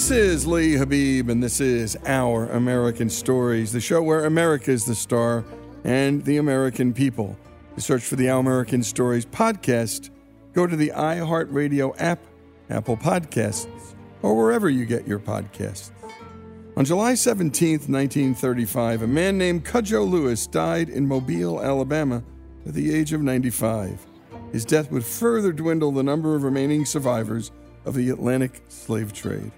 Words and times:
This 0.00 0.10
is 0.12 0.46
Lee 0.46 0.76
Habib, 0.76 1.28
and 1.28 1.42
this 1.42 1.60
is 1.60 1.94
Our 2.06 2.46
American 2.46 3.10
Stories, 3.10 3.70
the 3.70 3.82
show 3.82 4.02
where 4.02 4.24
America 4.24 4.70
is 4.70 4.86
the 4.86 4.94
star 4.94 5.44
and 5.84 6.24
the 6.24 6.38
American 6.38 6.94
people. 6.94 7.36
To 7.74 7.82
search 7.82 8.04
for 8.04 8.16
the 8.16 8.30
Our 8.30 8.40
American 8.40 8.82
Stories 8.82 9.26
podcast, 9.26 10.08
go 10.54 10.66
to 10.66 10.74
the 10.74 10.90
iHeartRadio 10.96 11.94
app, 12.00 12.18
Apple 12.70 12.96
Podcasts, 12.96 13.94
or 14.22 14.34
wherever 14.34 14.70
you 14.70 14.86
get 14.86 15.06
your 15.06 15.18
podcasts. 15.18 15.90
On 16.78 16.84
July 16.86 17.14
17, 17.14 17.72
1935, 17.80 19.02
a 19.02 19.06
man 19.06 19.36
named 19.36 19.66
Cudjoe 19.66 20.10
Lewis 20.10 20.46
died 20.46 20.88
in 20.88 21.06
Mobile, 21.06 21.62
Alabama, 21.62 22.24
at 22.66 22.72
the 22.72 22.96
age 22.96 23.12
of 23.12 23.20
95. 23.20 24.00
His 24.50 24.64
death 24.64 24.90
would 24.90 25.04
further 25.04 25.52
dwindle 25.52 25.92
the 25.92 26.02
number 26.02 26.34
of 26.34 26.42
remaining 26.42 26.86
survivors 26.86 27.52
of 27.84 27.94
the 27.94 28.08
Atlantic 28.08 28.62
slave 28.68 29.12
trade. 29.12 29.52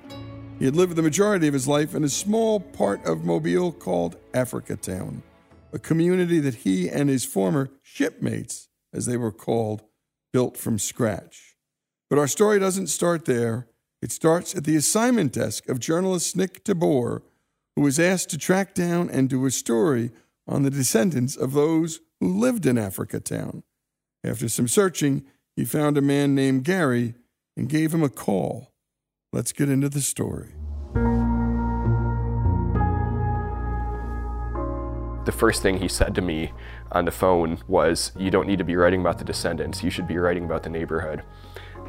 He 0.62 0.66
had 0.66 0.76
lived 0.76 0.94
the 0.94 1.02
majority 1.02 1.48
of 1.48 1.54
his 1.54 1.66
life 1.66 1.92
in 1.92 2.04
a 2.04 2.08
small 2.08 2.60
part 2.60 3.04
of 3.04 3.24
Mobile 3.24 3.72
called 3.72 4.14
Africatown, 4.32 5.22
a 5.72 5.78
community 5.80 6.38
that 6.38 6.54
he 6.54 6.88
and 6.88 7.08
his 7.08 7.24
former 7.24 7.68
shipmates, 7.82 8.68
as 8.94 9.06
they 9.06 9.16
were 9.16 9.32
called, 9.32 9.82
built 10.32 10.56
from 10.56 10.78
scratch. 10.78 11.56
But 12.08 12.20
our 12.20 12.28
story 12.28 12.60
doesn't 12.60 12.86
start 12.86 13.24
there. 13.24 13.66
It 14.00 14.12
starts 14.12 14.54
at 14.54 14.62
the 14.62 14.76
assignment 14.76 15.32
desk 15.32 15.68
of 15.68 15.80
journalist 15.80 16.36
Nick 16.36 16.62
Tabor, 16.62 17.24
who 17.74 17.82
was 17.82 17.98
asked 17.98 18.30
to 18.30 18.38
track 18.38 18.72
down 18.72 19.10
and 19.10 19.28
do 19.28 19.44
a 19.46 19.50
story 19.50 20.12
on 20.46 20.62
the 20.62 20.70
descendants 20.70 21.34
of 21.34 21.54
those 21.54 21.98
who 22.20 22.38
lived 22.38 22.66
in 22.66 22.76
Africatown. 22.76 23.64
After 24.22 24.48
some 24.48 24.68
searching, 24.68 25.24
he 25.56 25.64
found 25.64 25.98
a 25.98 26.00
man 26.00 26.36
named 26.36 26.62
Gary 26.62 27.14
and 27.56 27.68
gave 27.68 27.92
him 27.92 28.04
a 28.04 28.08
call. 28.08 28.72
Let's 29.34 29.53
get 29.53 29.70
into 29.70 29.88
the 29.88 30.03
story. 30.03 30.50
The 35.25 35.32
first 35.32 35.62
thing 35.62 35.78
he 35.78 35.88
said 35.88 36.15
to 36.16 36.20
me 36.20 36.53
on 36.91 37.06
the 37.06 37.12
phone 37.12 37.59
was, 37.66 38.12
You 38.19 38.31
don't 38.31 38.47
need 38.47 38.59
to 38.59 38.65
be 38.65 38.76
writing 38.76 39.00
about 39.00 39.16
the 39.16 39.25
descendants, 39.25 39.82
you 39.82 39.88
should 39.88 40.06
be 40.06 40.19
writing 40.19 40.44
about 40.44 40.65
the 40.65 40.69
neighborhood. 40.69 41.22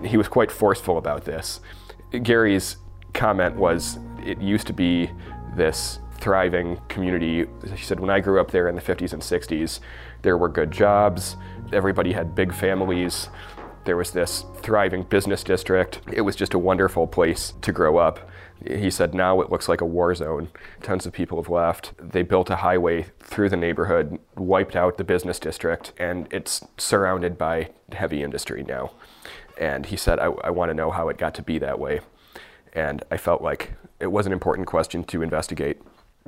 He 0.06 0.16
was 0.16 0.30
quite 0.30 0.53
forceful 0.53 0.98
about 0.98 1.26
this. 1.26 1.59
Gary's 2.22 2.78
comment 3.14 3.58
was, 3.58 4.00
It 4.26 4.40
used 4.40 4.66
to 4.68 4.74
be 4.74 5.12
this 5.58 6.00
thriving 6.20 6.80
community. 6.88 7.46
He 7.76 7.84
said, 7.84 8.00
When 8.00 8.09
I 8.09 8.22
grew 8.22 8.40
up 8.40 8.52
there 8.52 8.70
in 8.70 8.76
the 8.76 8.82
50s 8.82 9.12
and 9.12 9.22
60s, 9.22 9.82
there 10.22 10.38
were 10.38 10.48
good 10.48 10.72
jobs, 10.72 11.36
everybody 11.74 12.14
had 12.14 12.36
big 12.36 12.53
families. 12.53 13.28
There 13.86 13.98
was 13.98 14.12
this 14.12 14.46
thriving 14.58 15.04
business 15.04 15.44
district. 15.44 16.00
It 16.12 16.22
was 16.22 16.36
just 16.36 16.54
a 16.54 16.60
wonderful 16.60 17.06
place 17.06 17.54
to 17.62 17.72
grow 17.72 17.98
up. 17.98 18.30
He 18.66 18.90
said 18.90 19.14
now 19.14 19.42
it 19.42 19.52
looks 19.52 19.68
like 19.68 19.82
a 19.82 19.86
war 19.86 20.16
zone. 20.16 20.50
Tons 20.82 21.06
of 21.06 21.12
people 21.12 21.42
have 21.42 21.50
left. 21.50 21.92
They 21.98 22.22
built 22.22 22.50
a 22.50 22.58
highway 22.58 23.08
through 23.20 23.50
the 23.50 23.58
neighborhood, 23.58 24.20
wiped 24.36 24.78
out 24.78 24.98
the 24.98 25.04
business 25.04 25.38
district, 25.38 25.92
and 25.98 26.32
it's 26.32 26.66
surrounded 26.78 27.38
by 27.38 27.72
heavy 27.92 28.24
industry 28.24 28.64
now. 28.64 28.92
And 29.58 29.86
he 29.86 29.98
said, 29.98 30.18
I, 30.20 30.28
I 30.44 30.50
want 30.50 30.70
to 30.70 30.74
know 30.74 30.90
how 30.90 31.10
it 31.10 31.18
got 31.18 31.36
to 31.36 31.42
be 31.42 31.60
that 31.60 31.78
way. 31.78 32.00
And 32.72 33.04
I 33.12 33.18
felt 33.18 33.42
like 33.42 33.74
it 34.00 34.12
was 34.12 34.26
an 34.26 34.32
important 34.32 34.66
question 34.66 35.04
to 35.06 35.22
investigate. 35.22 35.82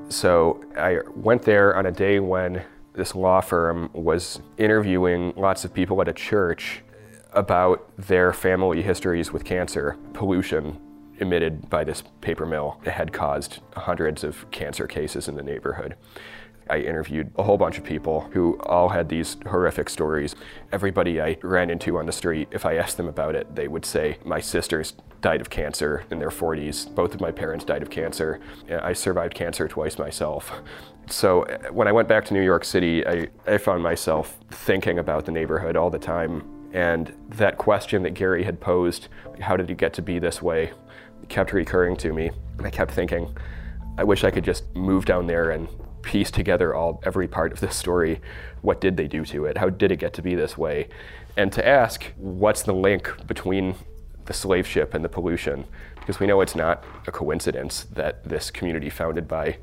So 0.09 0.63
I 0.77 0.99
went 1.15 1.43
there 1.43 1.75
on 1.75 1.85
a 1.85 1.91
day 1.91 2.19
when 2.19 2.63
this 2.93 3.15
law 3.15 3.41
firm 3.41 3.89
was 3.93 4.41
interviewing 4.57 5.33
lots 5.35 5.65
of 5.65 5.73
people 5.73 6.01
at 6.01 6.07
a 6.07 6.13
church 6.13 6.81
about 7.35 7.89
their 7.97 8.33
family 8.33 8.81
histories 8.81 9.31
with 9.31 9.43
cancer. 9.43 9.97
Pollution 10.13 10.79
emitted 11.19 11.69
by 11.69 11.83
this 11.83 12.03
paper 12.21 12.45
mill 12.45 12.79
had 12.85 13.13
caused 13.13 13.59
hundreds 13.75 14.23
of 14.23 14.49
cancer 14.51 14.87
cases 14.87 15.27
in 15.27 15.35
the 15.35 15.43
neighborhood. 15.43 15.95
I 16.69 16.79
interviewed 16.79 17.31
a 17.37 17.43
whole 17.43 17.57
bunch 17.57 17.77
of 17.77 17.83
people 17.83 18.21
who 18.33 18.59
all 18.61 18.89
had 18.89 19.07
these 19.07 19.37
horrific 19.45 19.89
stories. 19.89 20.35
Everybody 20.71 21.21
I 21.21 21.37
ran 21.43 21.69
into 21.69 21.97
on 21.99 22.07
the 22.07 22.11
street, 22.11 22.47
if 22.51 22.65
I 22.65 22.75
asked 22.75 22.97
them 22.97 23.07
about 23.07 23.35
it, 23.35 23.55
they 23.55 23.67
would 23.67 23.85
say, 23.85 24.17
My 24.25 24.39
sisters 24.39 24.93
died 25.21 25.41
of 25.41 25.49
cancer 25.49 26.03
in 26.09 26.19
their 26.19 26.29
40s. 26.29 26.93
Both 26.93 27.13
of 27.13 27.21
my 27.21 27.31
parents 27.31 27.65
died 27.65 27.83
of 27.83 27.89
cancer. 27.89 28.39
I 28.69 28.93
survived 28.93 29.35
cancer 29.35 29.67
twice 29.67 29.99
myself. 29.99 30.51
So 31.07 31.43
uh, 31.43 31.67
when 31.71 31.87
I 31.87 31.91
went 31.91 32.07
back 32.07 32.25
to 32.25 32.33
New 32.33 32.41
York 32.41 32.65
City, 32.65 33.05
I, 33.05 33.27
I 33.45 33.57
found 33.59 33.83
myself 33.83 34.39
thinking 34.49 34.97
about 34.97 35.25
the 35.25 35.31
neighborhood 35.31 35.75
all 35.75 35.91
the 35.91 35.99
time. 35.99 36.54
And 36.75 37.13
that 37.29 37.57
question 37.57 38.03
that 38.03 38.15
Gary 38.15 38.43
had 38.43 38.59
posed, 38.59 39.07
how 39.39 39.55
did 39.55 39.69
he 39.69 39.75
get 39.75 39.93
to 39.93 40.01
be 40.01 40.19
this 40.19 40.41
way, 40.41 40.73
kept 41.29 41.53
recurring 41.53 41.95
to 41.95 42.11
me. 42.11 42.31
And 42.57 42.67
I 42.67 42.69
kept 42.69 42.91
thinking, 42.91 43.33
I 43.97 44.03
wish 44.03 44.25
I 44.25 44.29
could 44.29 44.43
just 44.43 44.75
move 44.75 45.05
down 45.05 45.25
there 45.25 45.51
and 45.51 45.69
piece 46.01 46.29
together 46.29 46.75
all 46.75 47.01
every 47.05 47.29
part 47.29 47.53
of 47.53 47.61
this 47.61 47.77
story. 47.77 48.19
What 48.61 48.81
did 48.81 48.97
they 48.97 49.07
do 49.07 49.23
to 49.25 49.45
it? 49.45 49.57
How 49.57 49.69
did 49.69 49.89
it 49.89 49.99
get 49.99 50.13
to 50.15 50.21
be 50.21 50.35
this 50.35 50.57
way? 50.57 50.89
And 51.37 51.49
to 51.53 51.65
ask, 51.65 52.11
what's 52.17 52.63
the 52.63 52.73
link 52.73 53.09
between 53.25 53.75
the 54.25 54.33
slave 54.33 54.67
ship 54.67 54.93
and 54.93 55.03
the 55.03 55.09
pollution? 55.09 55.65
Because 55.95 56.19
we 56.19 56.27
know 56.27 56.41
it's 56.41 56.55
not 56.55 56.83
a 57.07 57.11
coincidence 57.11 57.85
that 57.93 58.21
this 58.25 58.51
community 58.51 58.89
founded 58.89 59.29
by 59.29 59.59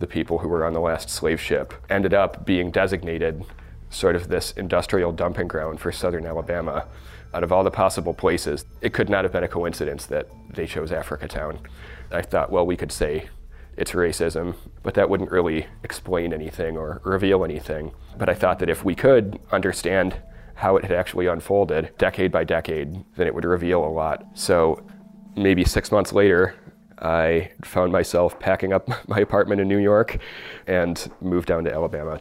the 0.00 0.08
people 0.08 0.38
who 0.38 0.48
were 0.48 0.64
on 0.64 0.72
the 0.72 0.80
last 0.80 1.08
slave 1.08 1.40
ship 1.40 1.72
ended 1.88 2.14
up 2.14 2.44
being 2.44 2.72
designated 2.72 3.44
sort 3.90 4.16
of 4.16 4.28
this 4.28 4.52
industrial 4.52 5.12
dumping 5.12 5.48
ground 5.48 5.80
for 5.80 5.92
southern 5.92 6.26
Alabama. 6.26 6.86
Out 7.34 7.44
of 7.44 7.52
all 7.52 7.62
the 7.62 7.70
possible 7.70 8.14
places, 8.14 8.64
it 8.80 8.92
could 8.94 9.10
not 9.10 9.24
have 9.24 9.32
been 9.32 9.44
a 9.44 9.48
coincidence 9.48 10.06
that 10.06 10.28
they 10.54 10.66
chose 10.66 10.90
Africatown. 10.90 11.58
I 12.10 12.22
thought, 12.22 12.50
well, 12.50 12.66
we 12.66 12.76
could 12.76 12.92
say 12.92 13.28
it's 13.76 13.92
racism, 13.92 14.56
but 14.82 14.94
that 14.94 15.08
wouldn't 15.08 15.30
really 15.30 15.66
explain 15.84 16.32
anything 16.32 16.76
or 16.76 17.00
reveal 17.04 17.44
anything. 17.44 17.92
But 18.16 18.28
I 18.28 18.34
thought 18.34 18.58
that 18.60 18.70
if 18.70 18.84
we 18.84 18.94
could 18.94 19.38
understand 19.52 20.16
how 20.54 20.76
it 20.76 20.84
had 20.84 20.92
actually 20.92 21.26
unfolded 21.26 21.92
decade 21.98 22.32
by 22.32 22.44
decade, 22.44 23.04
then 23.16 23.26
it 23.26 23.34
would 23.34 23.44
reveal 23.44 23.84
a 23.84 23.86
lot. 23.86 24.24
So 24.34 24.84
maybe 25.36 25.64
six 25.64 25.92
months 25.92 26.12
later, 26.12 26.56
I 26.98 27.52
found 27.62 27.92
myself 27.92 28.40
packing 28.40 28.72
up 28.72 28.88
my 29.08 29.20
apartment 29.20 29.60
in 29.60 29.68
New 29.68 29.78
York 29.78 30.18
and 30.66 31.10
moved 31.20 31.46
down 31.46 31.64
to 31.64 31.72
Alabama. 31.72 32.20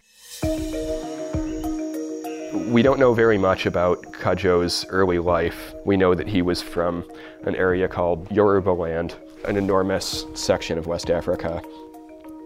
We 2.53 2.81
don't 2.81 2.99
know 2.99 3.13
very 3.13 3.37
much 3.37 3.65
about 3.65 4.01
Cudjoe's 4.13 4.85
early 4.89 5.19
life. 5.19 5.73
We 5.85 5.97
know 5.97 6.15
that 6.15 6.27
he 6.27 6.41
was 6.41 6.61
from 6.61 7.03
an 7.43 7.55
area 7.55 7.87
called 7.87 8.31
Yoruba 8.31 8.69
land, 8.69 9.15
an 9.45 9.57
enormous 9.57 10.25
section 10.33 10.77
of 10.77 10.87
West 10.87 11.09
Africa. 11.09 11.61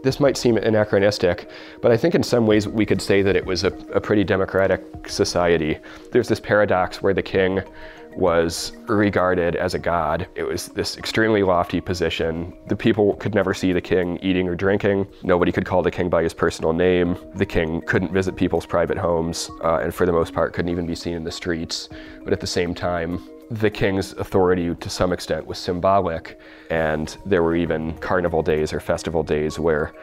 This 0.04 0.20
might 0.20 0.38
seem 0.38 0.58
anachronistic, 0.58 1.48
but 1.82 1.92
I 1.92 1.98
think 1.98 2.16
in 2.16 2.24
some 2.24 2.48
ways 2.48 2.68
we 2.68 2.86
could 2.86 3.02
say 3.02 3.22
that 3.22 3.36
it 3.36 3.46
was 3.46 3.64
a, 3.64 3.68
a 3.94 4.02
pretty 4.02 4.24
democratic 4.24 5.08
society. 5.08 5.78
There's 6.12 6.28
this 6.28 6.40
paradox 6.40 7.04
where 7.04 7.14
the 7.14 7.22
king 7.22 7.62
was 8.16 8.74
regarded 8.88 9.56
as 9.56 9.74
a 9.74 9.80
god. 9.80 10.28
It 10.36 10.44
was 10.44 10.68
this 10.68 10.98
extremely 10.98 11.44
lofty 11.44 11.82
position. 11.82 12.54
The 12.68 12.76
people 12.76 13.16
could 13.16 13.34
never 13.34 13.54
see 13.54 13.74
the 13.74 13.82
king 13.82 14.18
eating 14.22 14.48
or 14.48 14.56
drinking. 14.56 15.08
Nobody 15.24 15.52
could 15.52 15.66
call 15.66 15.82
the 15.82 15.92
king 15.92 16.10
by 16.10 16.24
his 16.24 16.34
personal 16.34 16.74
name. 16.74 17.18
The 17.36 17.46
king 17.46 17.82
couldn't 17.82 18.12
visit 18.12 18.36
people's 18.36 18.66
private 18.66 18.98
homes, 18.98 19.50
uh, 19.64 19.78
and 19.78 19.94
for 19.94 20.06
the 20.06 20.12
most 20.12 20.34
part, 20.34 20.54
couldn't 20.54 20.72
even 20.72 20.86
be 20.86 20.96
seen 20.96 21.14
in 21.14 21.24
the 21.24 21.32
streets. 21.32 21.90
But 22.24 22.34
at 22.34 22.40
the 22.40 22.48
same 22.48 22.74
time, 22.74 23.28
the 23.52 23.70
king's 23.70 24.14
authority 24.14 24.74
to 24.74 24.90
some 24.90 25.12
extent 25.12 25.46
was 25.46 25.58
symbolic, 25.58 26.40
and 26.70 27.18
there 27.26 27.44
were 27.44 27.56
even 27.56 27.98
carnival 27.98 28.42
days 28.42 28.72
or 28.72 28.80
festival 28.80 29.24
days 29.24 29.60
where 29.60 29.94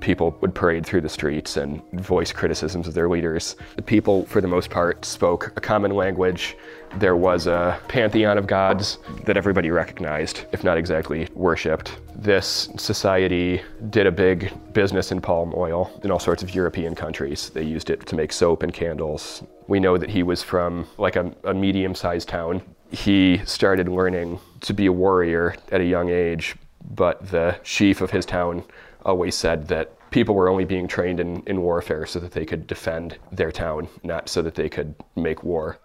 people 0.00 0.36
would 0.40 0.54
parade 0.54 0.84
through 0.84 1.00
the 1.00 1.08
streets 1.08 1.56
and 1.56 1.82
voice 1.92 2.32
criticisms 2.32 2.86
of 2.86 2.94
their 2.94 3.08
leaders. 3.08 3.56
The 3.76 3.82
people, 3.82 4.24
for 4.26 4.40
the 4.40 4.48
most 4.48 4.70
part, 4.70 5.04
spoke 5.04 5.52
a 5.56 5.60
common 5.60 5.92
language. 5.92 6.56
There 6.96 7.16
was 7.16 7.46
a 7.46 7.78
pantheon 7.88 8.38
of 8.38 8.46
gods 8.46 8.98
that 9.24 9.36
everybody 9.36 9.70
recognized, 9.70 10.46
if 10.52 10.64
not 10.64 10.78
exactly 10.78 11.28
worshipped. 11.34 11.98
This 12.16 12.68
society 12.76 13.62
did 13.90 14.06
a 14.06 14.12
big 14.12 14.52
business 14.72 15.12
in 15.12 15.20
palm 15.20 15.52
oil 15.56 15.90
in 16.02 16.10
all 16.10 16.18
sorts 16.18 16.42
of 16.42 16.54
European 16.54 16.94
countries. 16.94 17.50
They 17.50 17.62
used 17.62 17.90
it 17.90 18.06
to 18.06 18.16
make 18.16 18.32
soap 18.32 18.62
and 18.62 18.72
candles. 18.72 19.42
We 19.66 19.80
know 19.80 19.98
that 19.98 20.10
he 20.10 20.22
was 20.22 20.42
from 20.42 20.86
like 20.96 21.16
a, 21.16 21.32
a 21.44 21.52
medium 21.52 21.94
sized 21.94 22.28
town 22.28 22.62
he 22.90 23.40
started 23.44 23.88
learning 23.88 24.40
to 24.60 24.72
be 24.72 24.86
a 24.86 24.92
warrior 24.92 25.54
at 25.70 25.80
a 25.80 25.84
young 25.84 26.08
age, 26.08 26.56
but 26.90 27.30
the 27.30 27.58
chief 27.62 28.00
of 28.00 28.10
his 28.10 28.24
town 28.24 28.64
always 29.08 29.34
said 29.34 29.66
that 29.68 29.90
people 30.10 30.34
were 30.34 30.50
only 30.50 30.66
being 30.66 30.86
trained 30.86 31.18
in, 31.18 31.42
in 31.46 31.62
warfare 31.62 32.04
so 32.04 32.20
that 32.20 32.32
they 32.32 32.44
could 32.44 32.66
defend 32.66 33.16
their 33.32 33.50
town, 33.50 33.88
not 34.04 34.28
so 34.28 34.42
that 34.42 34.54
they 34.54 34.68
could 34.68 34.94
make 35.16 35.42
war. 35.42 35.78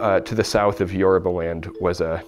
Uh, 0.00 0.18
to 0.18 0.34
the 0.34 0.42
south 0.42 0.80
of 0.80 0.92
Yoruba 0.92 1.28
land 1.28 1.70
was 1.80 2.00
a, 2.00 2.24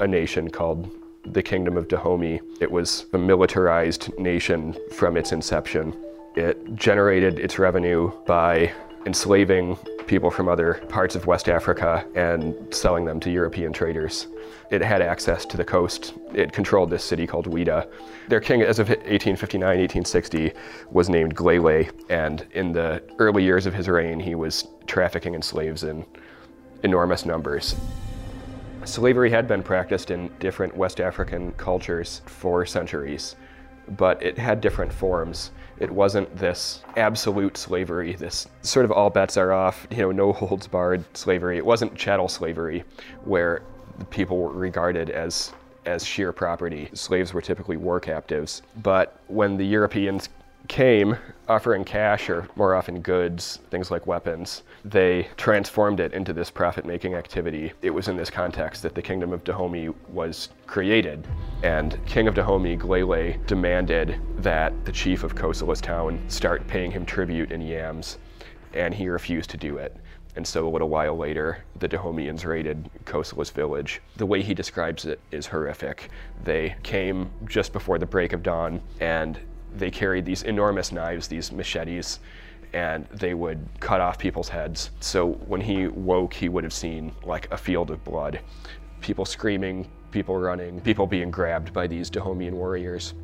a 0.00 0.06
nation 0.06 0.50
called 0.50 0.90
the 1.26 1.42
Kingdom 1.42 1.76
of 1.76 1.88
Dahomey. 1.88 2.40
It 2.58 2.70
was 2.70 3.04
a 3.12 3.18
militarized 3.18 4.18
nation 4.18 4.74
from 4.94 5.18
its 5.18 5.32
inception. 5.32 5.94
It 6.36 6.74
generated 6.74 7.38
its 7.38 7.58
revenue 7.58 8.10
by 8.26 8.72
enslaving 9.04 9.76
people 10.08 10.30
from 10.30 10.48
other 10.48 10.82
parts 10.88 11.14
of 11.14 11.26
West 11.26 11.48
Africa 11.48 12.04
and 12.14 12.74
selling 12.74 13.04
them 13.04 13.20
to 13.20 13.30
European 13.30 13.72
traders. 13.72 14.26
It 14.70 14.82
had 14.82 15.02
access 15.02 15.44
to 15.46 15.56
the 15.56 15.64
coast. 15.64 16.14
It 16.34 16.52
controlled 16.52 16.90
this 16.90 17.04
city 17.04 17.26
called 17.26 17.46
Ouidah. 17.46 17.88
Their 18.28 18.40
king, 18.40 18.62
as 18.62 18.78
of 18.78 18.88
1859, 18.88 19.62
1860, 19.62 20.52
was 20.90 21.08
named 21.08 21.36
Glele, 21.36 21.90
and 22.08 22.46
in 22.52 22.72
the 22.72 23.02
early 23.18 23.44
years 23.44 23.66
of 23.66 23.74
his 23.74 23.88
reign, 23.88 24.18
he 24.18 24.34
was 24.34 24.66
trafficking 24.86 25.34
in 25.34 25.42
slaves 25.42 25.84
in 25.84 26.04
enormous 26.82 27.24
numbers. 27.24 27.76
Slavery 28.84 29.30
had 29.30 29.46
been 29.46 29.62
practiced 29.62 30.10
in 30.10 30.30
different 30.38 30.76
West 30.76 31.00
African 31.00 31.52
cultures 31.52 32.22
for 32.26 32.64
centuries, 32.64 33.36
but 33.96 34.22
it 34.22 34.38
had 34.38 34.60
different 34.60 34.92
forms. 34.92 35.50
It 35.80 35.90
wasn't 35.90 36.36
this 36.36 36.82
absolute 36.96 37.56
slavery, 37.56 38.14
this 38.14 38.48
sort 38.62 38.84
of 38.84 38.92
all 38.92 39.10
bets 39.10 39.36
are 39.36 39.52
off, 39.52 39.86
you 39.90 39.98
know, 39.98 40.12
no 40.12 40.32
holds 40.32 40.66
barred 40.66 41.04
slavery. 41.16 41.56
It 41.56 41.64
wasn't 41.64 41.94
chattel 41.94 42.28
slavery 42.28 42.84
where 43.24 43.62
people 44.10 44.38
were 44.38 44.52
regarded 44.52 45.10
as 45.10 45.52
as 45.86 46.04
sheer 46.04 46.32
property. 46.32 46.90
Slaves 46.92 47.32
were 47.32 47.40
typically 47.40 47.76
war 47.76 47.98
captives. 47.98 48.62
But 48.82 49.18
when 49.28 49.56
the 49.56 49.64
Europeans 49.64 50.28
came 50.68 51.16
offering 51.48 51.82
cash 51.82 52.28
or 52.28 52.46
more 52.56 52.74
often 52.74 53.00
goods, 53.00 53.60
things 53.70 53.90
like 53.90 54.06
weapons, 54.06 54.62
they 54.84 55.28
transformed 55.36 55.98
it 55.98 56.12
into 56.12 56.32
this 56.32 56.50
profit 56.50 56.84
making 56.84 57.14
activity. 57.14 57.72
It 57.80 57.90
was 57.90 58.08
in 58.08 58.16
this 58.16 58.30
context 58.30 58.82
that 58.82 58.94
the 58.94 59.02
kingdom 59.02 59.32
of 59.32 59.44
Dahomey 59.44 59.88
was 60.12 60.50
created. 60.66 61.26
And 61.62 61.98
King 62.06 62.28
of 62.28 62.34
Dahomey, 62.34 62.76
Glele, 62.76 63.44
demanded 63.46 64.20
that 64.38 64.84
the 64.84 64.92
chief 64.92 65.24
of 65.24 65.34
Kosola's 65.34 65.80
town 65.80 66.22
start 66.28 66.66
paying 66.66 66.90
him 66.90 67.06
tribute 67.06 67.50
in 67.50 67.62
yams, 67.62 68.18
and 68.74 68.92
he 68.92 69.08
refused 69.08 69.50
to 69.50 69.56
do 69.56 69.78
it. 69.78 69.96
And 70.36 70.46
so 70.46 70.68
a 70.68 70.70
little 70.70 70.88
while 70.88 71.16
later, 71.16 71.64
the 71.80 71.88
Dahomeans 71.88 72.44
raided 72.44 72.88
Kosola's 73.06 73.50
village. 73.50 74.00
The 74.18 74.26
way 74.26 74.40
he 74.40 74.54
describes 74.54 75.04
it 75.04 75.18
is 75.32 75.46
horrific. 75.46 76.10
They 76.44 76.76
came 76.84 77.30
just 77.46 77.72
before 77.72 77.98
the 77.98 78.06
break 78.06 78.32
of 78.32 78.42
dawn 78.44 78.80
and 79.00 79.40
they 79.76 79.90
carried 79.90 80.24
these 80.24 80.42
enormous 80.42 80.92
knives, 80.92 81.28
these 81.28 81.52
machetes, 81.52 82.20
and 82.72 83.06
they 83.06 83.34
would 83.34 83.66
cut 83.80 84.00
off 84.00 84.18
people's 84.18 84.48
heads. 84.48 84.90
So 85.00 85.32
when 85.46 85.60
he 85.60 85.88
woke, 85.88 86.34
he 86.34 86.48
would 86.48 86.64
have 86.64 86.72
seen 86.72 87.12
like 87.24 87.50
a 87.50 87.56
field 87.56 87.90
of 87.90 88.02
blood, 88.04 88.40
people 89.00 89.24
screaming, 89.24 89.90
people 90.10 90.38
running, 90.38 90.80
people 90.80 91.06
being 91.06 91.30
grabbed 91.30 91.72
by 91.72 91.86
these 91.86 92.10
Dahomean 92.10 92.52
warriors. 92.52 93.14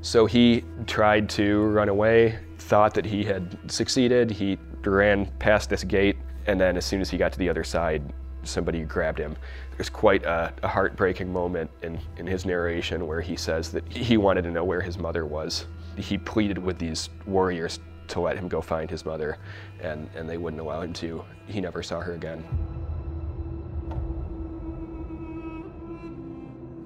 So 0.00 0.26
he 0.26 0.64
tried 0.86 1.28
to 1.30 1.62
run 1.64 1.88
away, 1.88 2.38
thought 2.58 2.94
that 2.94 3.06
he 3.06 3.24
had 3.24 3.58
succeeded. 3.70 4.30
He 4.30 4.58
ran 4.84 5.26
past 5.38 5.70
this 5.70 5.82
gate, 5.82 6.16
and 6.46 6.60
then 6.60 6.76
as 6.76 6.84
soon 6.84 7.00
as 7.00 7.08
he 7.08 7.16
got 7.16 7.32
to 7.32 7.38
the 7.38 7.48
other 7.48 7.64
side, 7.64 8.02
somebody 8.42 8.82
grabbed 8.82 9.18
him. 9.18 9.34
There's 9.76 9.88
quite 9.88 10.22
a, 10.24 10.52
a 10.62 10.68
heartbreaking 10.68 11.32
moment 11.32 11.70
in, 11.82 11.98
in 12.18 12.26
his 12.26 12.44
narration 12.44 13.06
where 13.06 13.22
he 13.22 13.34
says 13.36 13.70
that 13.72 13.90
he 13.90 14.18
wanted 14.18 14.42
to 14.42 14.50
know 14.50 14.64
where 14.64 14.82
his 14.82 14.98
mother 14.98 15.24
was 15.24 15.66
he 15.96 16.18
pleaded 16.18 16.58
with 16.58 16.78
these 16.78 17.10
warriors 17.26 17.80
to 18.08 18.20
let 18.20 18.36
him 18.36 18.48
go 18.48 18.60
find 18.60 18.90
his 18.90 19.04
mother, 19.04 19.38
and, 19.80 20.08
and 20.14 20.28
they 20.28 20.36
wouldn't 20.36 20.60
allow 20.60 20.80
him 20.82 20.92
to. 20.94 21.24
He 21.46 21.60
never 21.60 21.82
saw 21.82 22.00
her 22.00 22.12
again. 22.14 22.44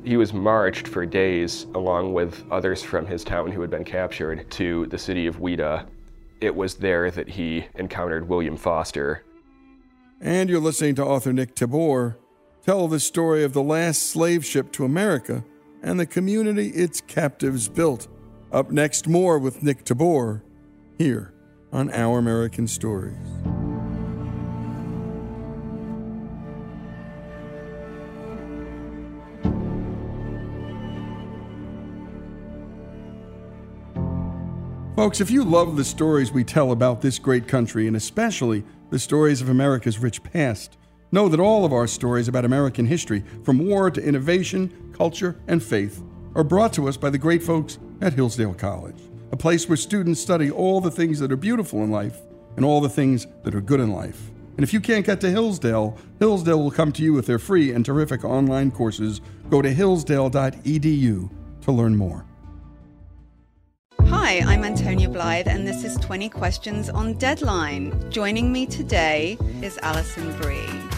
He 0.04 0.16
was 0.16 0.32
marched 0.32 0.88
for 0.88 1.04
days, 1.04 1.66
along 1.74 2.14
with 2.14 2.44
others 2.50 2.82
from 2.82 3.06
his 3.06 3.24
town 3.24 3.52
who 3.52 3.60
had 3.60 3.70
been 3.70 3.84
captured, 3.84 4.50
to 4.52 4.86
the 4.86 4.98
city 4.98 5.26
of 5.26 5.38
Ouidah. 5.38 5.86
It 6.40 6.54
was 6.54 6.76
there 6.76 7.10
that 7.10 7.28
he 7.28 7.66
encountered 7.74 8.28
William 8.28 8.56
Foster. 8.56 9.24
And 10.20 10.48
you're 10.48 10.60
listening 10.60 10.94
to 10.96 11.04
author 11.04 11.32
Nick 11.32 11.54
Tabor 11.54 12.16
tell 12.64 12.88
the 12.88 13.00
story 13.00 13.44
of 13.44 13.52
the 13.52 13.62
last 13.62 14.04
slave 14.04 14.44
ship 14.44 14.72
to 14.72 14.84
America 14.84 15.44
and 15.82 15.98
the 15.98 16.06
community 16.06 16.68
its 16.70 17.00
captives 17.00 17.68
built. 17.68 18.08
Up 18.50 18.70
next, 18.70 19.06
more 19.06 19.38
with 19.38 19.62
Nick 19.62 19.84
Tabor 19.84 20.42
here 20.96 21.34
on 21.70 21.90
Our 21.92 22.18
American 22.18 22.66
Stories. 22.66 23.14
Folks, 34.96 35.20
if 35.20 35.30
you 35.30 35.44
love 35.44 35.76
the 35.76 35.84
stories 35.84 36.32
we 36.32 36.42
tell 36.42 36.72
about 36.72 37.02
this 37.02 37.18
great 37.18 37.46
country, 37.46 37.86
and 37.86 37.96
especially 37.96 38.64
the 38.88 38.98
stories 38.98 39.42
of 39.42 39.50
America's 39.50 39.98
rich 39.98 40.22
past, 40.22 40.78
know 41.12 41.28
that 41.28 41.38
all 41.38 41.66
of 41.66 41.74
our 41.74 41.86
stories 41.86 42.28
about 42.28 42.46
American 42.46 42.86
history, 42.86 43.22
from 43.44 43.58
war 43.58 43.90
to 43.90 44.02
innovation, 44.02 44.92
culture, 44.96 45.38
and 45.46 45.62
faith, 45.62 46.02
are 46.34 46.42
brought 46.42 46.72
to 46.72 46.88
us 46.88 46.96
by 46.96 47.10
the 47.10 47.18
great 47.18 47.42
folks 47.42 47.78
at 48.00 48.14
Hillsdale 48.14 48.54
College, 48.54 49.00
a 49.32 49.36
place 49.36 49.68
where 49.68 49.76
students 49.76 50.20
study 50.20 50.50
all 50.50 50.80
the 50.80 50.90
things 50.90 51.18
that 51.18 51.32
are 51.32 51.36
beautiful 51.36 51.82
in 51.82 51.90
life 51.90 52.18
and 52.56 52.64
all 52.64 52.80
the 52.80 52.88
things 52.88 53.26
that 53.44 53.54
are 53.54 53.60
good 53.60 53.80
in 53.80 53.92
life. 53.92 54.30
And 54.56 54.64
if 54.64 54.72
you 54.72 54.80
can't 54.80 55.06
get 55.06 55.20
to 55.20 55.30
Hillsdale, 55.30 55.96
Hillsdale 56.18 56.60
will 56.60 56.70
come 56.70 56.90
to 56.92 57.02
you 57.02 57.12
with 57.12 57.26
their 57.26 57.38
free 57.38 57.72
and 57.72 57.84
terrific 57.84 58.24
online 58.24 58.72
courses. 58.72 59.20
Go 59.50 59.62
to 59.62 59.72
hillsdale.edu 59.72 61.30
to 61.62 61.72
learn 61.72 61.96
more. 61.96 62.24
Hi, 64.00 64.40
I'm 64.40 64.64
Antonia 64.64 65.08
Blythe, 65.08 65.48
and 65.48 65.66
this 65.66 65.84
is 65.84 65.96
20 65.98 66.28
Questions 66.28 66.90
on 66.90 67.14
Deadline. 67.14 68.10
Joining 68.10 68.52
me 68.52 68.66
today 68.66 69.38
is 69.62 69.78
Alison 69.82 70.36
Brie. 70.38 70.97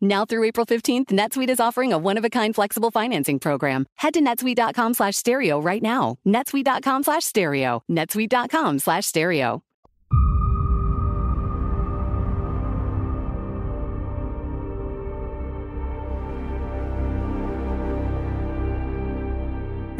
Now 0.00 0.24
through 0.24 0.44
April 0.44 0.64
15th, 0.66 1.06
NetSuite 1.06 1.50
is 1.50 1.60
offering 1.60 1.92
a 1.92 1.98
one-of-a-kind 1.98 2.54
flexible 2.54 2.90
financing 2.90 3.38
program. 3.38 3.86
Head 3.96 4.14
to 4.14 4.20
netsuite.com 4.20 4.94
slash 4.94 5.16
stereo 5.16 5.60
right 5.60 5.82
now. 5.82 6.16
netsuite.com 6.26 7.02
slash 7.02 7.24
stereo. 7.24 7.82
netsuite.com 7.90 8.78
slash 8.78 9.06
stereo. 9.06 9.62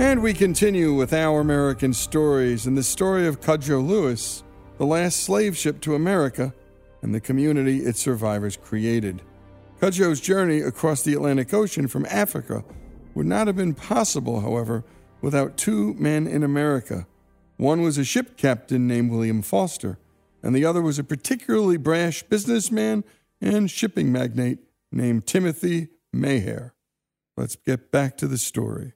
And 0.00 0.22
we 0.22 0.32
continue 0.32 0.94
with 0.94 1.12
our 1.12 1.40
American 1.40 1.92
stories 1.92 2.66
and 2.66 2.74
the 2.74 2.82
story 2.82 3.26
of 3.26 3.42
Cudjoe 3.42 3.86
Lewis, 3.86 4.42
the 4.78 4.86
last 4.86 5.20
slave 5.20 5.54
ship 5.54 5.78
to 5.82 5.94
America, 5.94 6.54
and 7.02 7.14
the 7.14 7.20
community 7.20 7.80
its 7.80 8.00
survivors 8.00 8.56
created. 8.56 9.20
Cudjoe's 9.80 10.20
journey 10.20 10.60
across 10.60 11.02
the 11.02 11.14
Atlantic 11.14 11.54
Ocean 11.54 11.88
from 11.88 12.04
Africa 12.10 12.62
would 13.14 13.24
not 13.24 13.46
have 13.46 13.56
been 13.56 13.72
possible, 13.72 14.42
however, 14.42 14.84
without 15.22 15.56
two 15.56 15.94
men 15.94 16.26
in 16.26 16.42
America. 16.42 17.06
One 17.56 17.80
was 17.80 17.96
a 17.96 18.04
ship 18.04 18.36
captain 18.36 18.86
named 18.86 19.10
William 19.10 19.40
Foster, 19.40 19.98
and 20.42 20.54
the 20.54 20.66
other 20.66 20.82
was 20.82 20.98
a 20.98 21.04
particularly 21.04 21.78
brash 21.78 22.22
businessman 22.24 23.04
and 23.40 23.70
shipping 23.70 24.12
magnate 24.12 24.58
named 24.92 25.26
Timothy 25.26 25.88
Meaher. 26.14 26.72
Let's 27.38 27.56
get 27.56 27.90
back 27.90 28.18
to 28.18 28.28
the 28.28 28.36
story. 28.36 28.92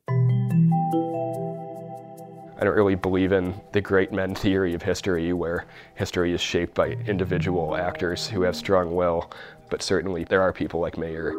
I 2.57 2.63
don't 2.63 2.77
really 2.77 2.95
believe 2.95 3.33
in 3.33 3.55
the 3.73 3.81
great 3.81 4.13
men 4.13 4.35
theory 4.35 4.75
of 4.75 4.83
history, 4.83 5.33
where 5.33 5.67
history 5.97 6.33
is 6.33 6.41
shaped 6.41 6.75
by 6.75 6.91
individual 7.07 7.75
actors 7.75 8.29
who 8.29 8.43
have 8.43 8.55
strong 8.55 8.95
will, 8.95 9.31
but 9.75 9.83
certainly 9.83 10.23
there 10.23 10.41
are 10.41 10.53
people 10.53 10.79
like 10.79 10.95
Meaher. 10.95 11.33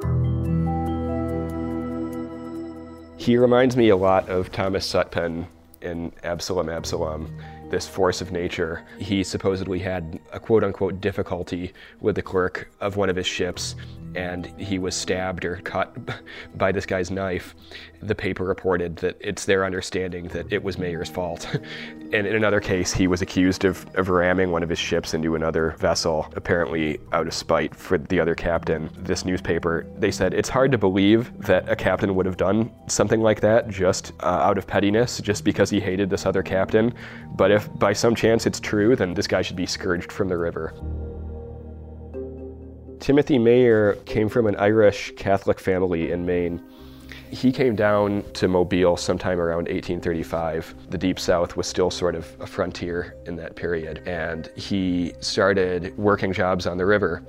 He 3.15 3.37
reminds 3.37 3.77
me 3.77 3.87
a 3.87 3.95
lot 3.95 4.27
of 4.27 4.51
Thomas 4.51 4.85
Sutpen 4.85 5.47
in 5.81 6.11
Absalom 6.21 6.67
Absalom, 6.67 7.33
this 7.69 7.87
force 7.87 8.21
of 8.21 8.31
nature. 8.31 8.85
He 8.99 9.23
supposedly 9.23 9.79
had 9.79 10.19
a 10.31 10.39
quote 10.39 10.63
unquote 10.63 11.01
difficulty 11.01 11.73
with 11.99 12.15
the 12.15 12.21
clerk 12.21 12.69
of 12.79 12.97
one 12.97 13.09
of 13.09 13.15
his 13.15 13.27
ships, 13.27 13.75
and 14.15 14.45
he 14.57 14.79
was 14.79 14.95
stabbed 14.95 15.45
or 15.45 15.57
cut 15.57 15.93
by 16.55 16.71
this 16.71 16.85
guy's 16.85 17.11
knife. 17.11 17.55
The 18.01 18.15
paper 18.15 18.43
reported 18.43 18.95
that 18.97 19.17
it's 19.19 19.45
their 19.45 19.65
understanding 19.65 20.27
that 20.29 20.51
it 20.51 20.63
was 20.63 20.77
Meaher's 20.77 21.09
fault. 21.09 21.47
and 22.13 22.27
in 22.27 22.35
another 22.35 22.59
case, 22.59 22.93
he 22.93 23.07
was 23.07 23.21
accused 23.21 23.65
of, 23.65 23.85
of 23.95 24.09
ramming 24.09 24.51
one 24.51 24.63
of 24.63 24.69
his 24.69 24.79
ships 24.79 25.13
into 25.13 25.35
another 25.35 25.71
vessel, 25.79 26.31
apparently 26.35 26.99
out 27.11 27.27
of 27.27 27.33
spite 27.33 27.75
for 27.75 27.97
the 27.97 28.19
other 28.19 28.35
captain. 28.35 28.89
This 28.97 29.25
newspaper, 29.25 29.85
they 29.97 30.11
said 30.11 30.33
it's 30.33 30.49
hard 30.49 30.71
to 30.71 30.77
believe 30.77 31.31
that 31.41 31.67
a 31.69 31.75
captain 31.75 32.15
would 32.15 32.25
have 32.25 32.37
done 32.37 32.71
something 32.87 33.21
like 33.21 33.41
that 33.41 33.69
just 33.69 34.13
uh, 34.21 34.27
out 34.27 34.57
of 34.57 34.67
pettiness, 34.67 35.19
just 35.19 35.43
because 35.43 35.69
he 35.69 35.79
hated 35.79 36.09
this 36.09 36.25
other 36.25 36.43
captain. 36.43 36.93
But 37.35 37.51
if 37.55 37.73
by 37.79 37.93
some 37.93 38.13
chance 38.13 38.45
it's 38.45 38.59
true, 38.59 38.95
then 38.95 39.13
this 39.13 39.27
guy 39.27 39.41
should 39.41 39.55
be 39.55 39.65
scourged 39.65 40.11
from 40.11 40.27
the 40.27 40.37
river. 40.37 40.73
Timothy 42.99 43.37
Meaher 43.37 44.03
came 44.05 44.29
from 44.29 44.47
an 44.47 44.55
Irish 44.57 45.13
Catholic 45.15 45.59
family 45.59 46.11
in 46.11 46.25
Maine. 46.25 46.61
He 47.31 47.51
came 47.51 47.75
down 47.75 48.23
to 48.33 48.47
Mobile 48.47 48.95
sometime 48.97 49.39
around 49.39 49.67
1835. 49.67 50.73
The 50.89 50.97
Deep 50.97 51.19
South 51.19 51.57
was 51.57 51.67
still 51.67 51.89
sort 51.89 52.15
of 52.15 52.25
a 52.39 52.47
frontier 52.47 53.15
in 53.25 53.35
that 53.37 53.55
period, 53.55 54.07
and 54.07 54.49
he 54.55 55.13
started 55.19 55.97
working 55.97 56.31
jobs 56.31 56.67
on 56.67 56.77
the 56.77 56.85
river. 56.85 57.23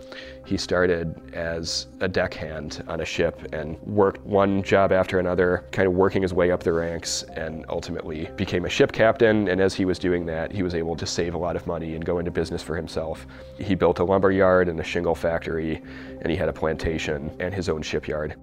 He 0.44 0.56
started 0.58 1.34
as 1.34 1.86
a 2.00 2.08
deckhand 2.08 2.84
on 2.86 3.00
a 3.00 3.04
ship 3.04 3.48
and 3.52 3.80
worked 3.80 4.24
one 4.24 4.62
job 4.62 4.92
after 4.92 5.18
another, 5.18 5.64
kind 5.72 5.88
of 5.88 5.94
working 5.94 6.22
his 6.22 6.32
way 6.32 6.50
up 6.50 6.62
the 6.62 6.72
ranks, 6.72 7.24
and 7.34 7.64
ultimately 7.68 8.30
became 8.36 8.64
a 8.64 8.70
ship 8.70 8.92
captain. 8.92 9.48
And 9.48 9.60
as 9.60 9.74
he 9.74 9.84
was 9.84 9.98
doing 9.98 10.26
that, 10.26 10.52
he 10.52 10.62
was 10.62 10.74
able 10.74 10.94
to 10.96 11.06
save 11.06 11.34
a 11.34 11.38
lot 11.38 11.56
of 11.56 11.66
money 11.66 11.94
and 11.94 12.04
go 12.04 12.18
into 12.18 12.30
business 12.30 12.62
for 12.62 12.76
himself. 12.76 13.26
He 13.58 13.74
built 13.74 13.98
a 13.98 14.04
lumber 14.04 14.30
yard 14.30 14.68
and 14.68 14.78
a 14.78 14.84
shingle 14.84 15.14
factory, 15.14 15.82
and 16.20 16.30
he 16.30 16.36
had 16.36 16.48
a 16.48 16.52
plantation 16.52 17.34
and 17.40 17.52
his 17.52 17.68
own 17.68 17.82
shipyard. 17.82 18.36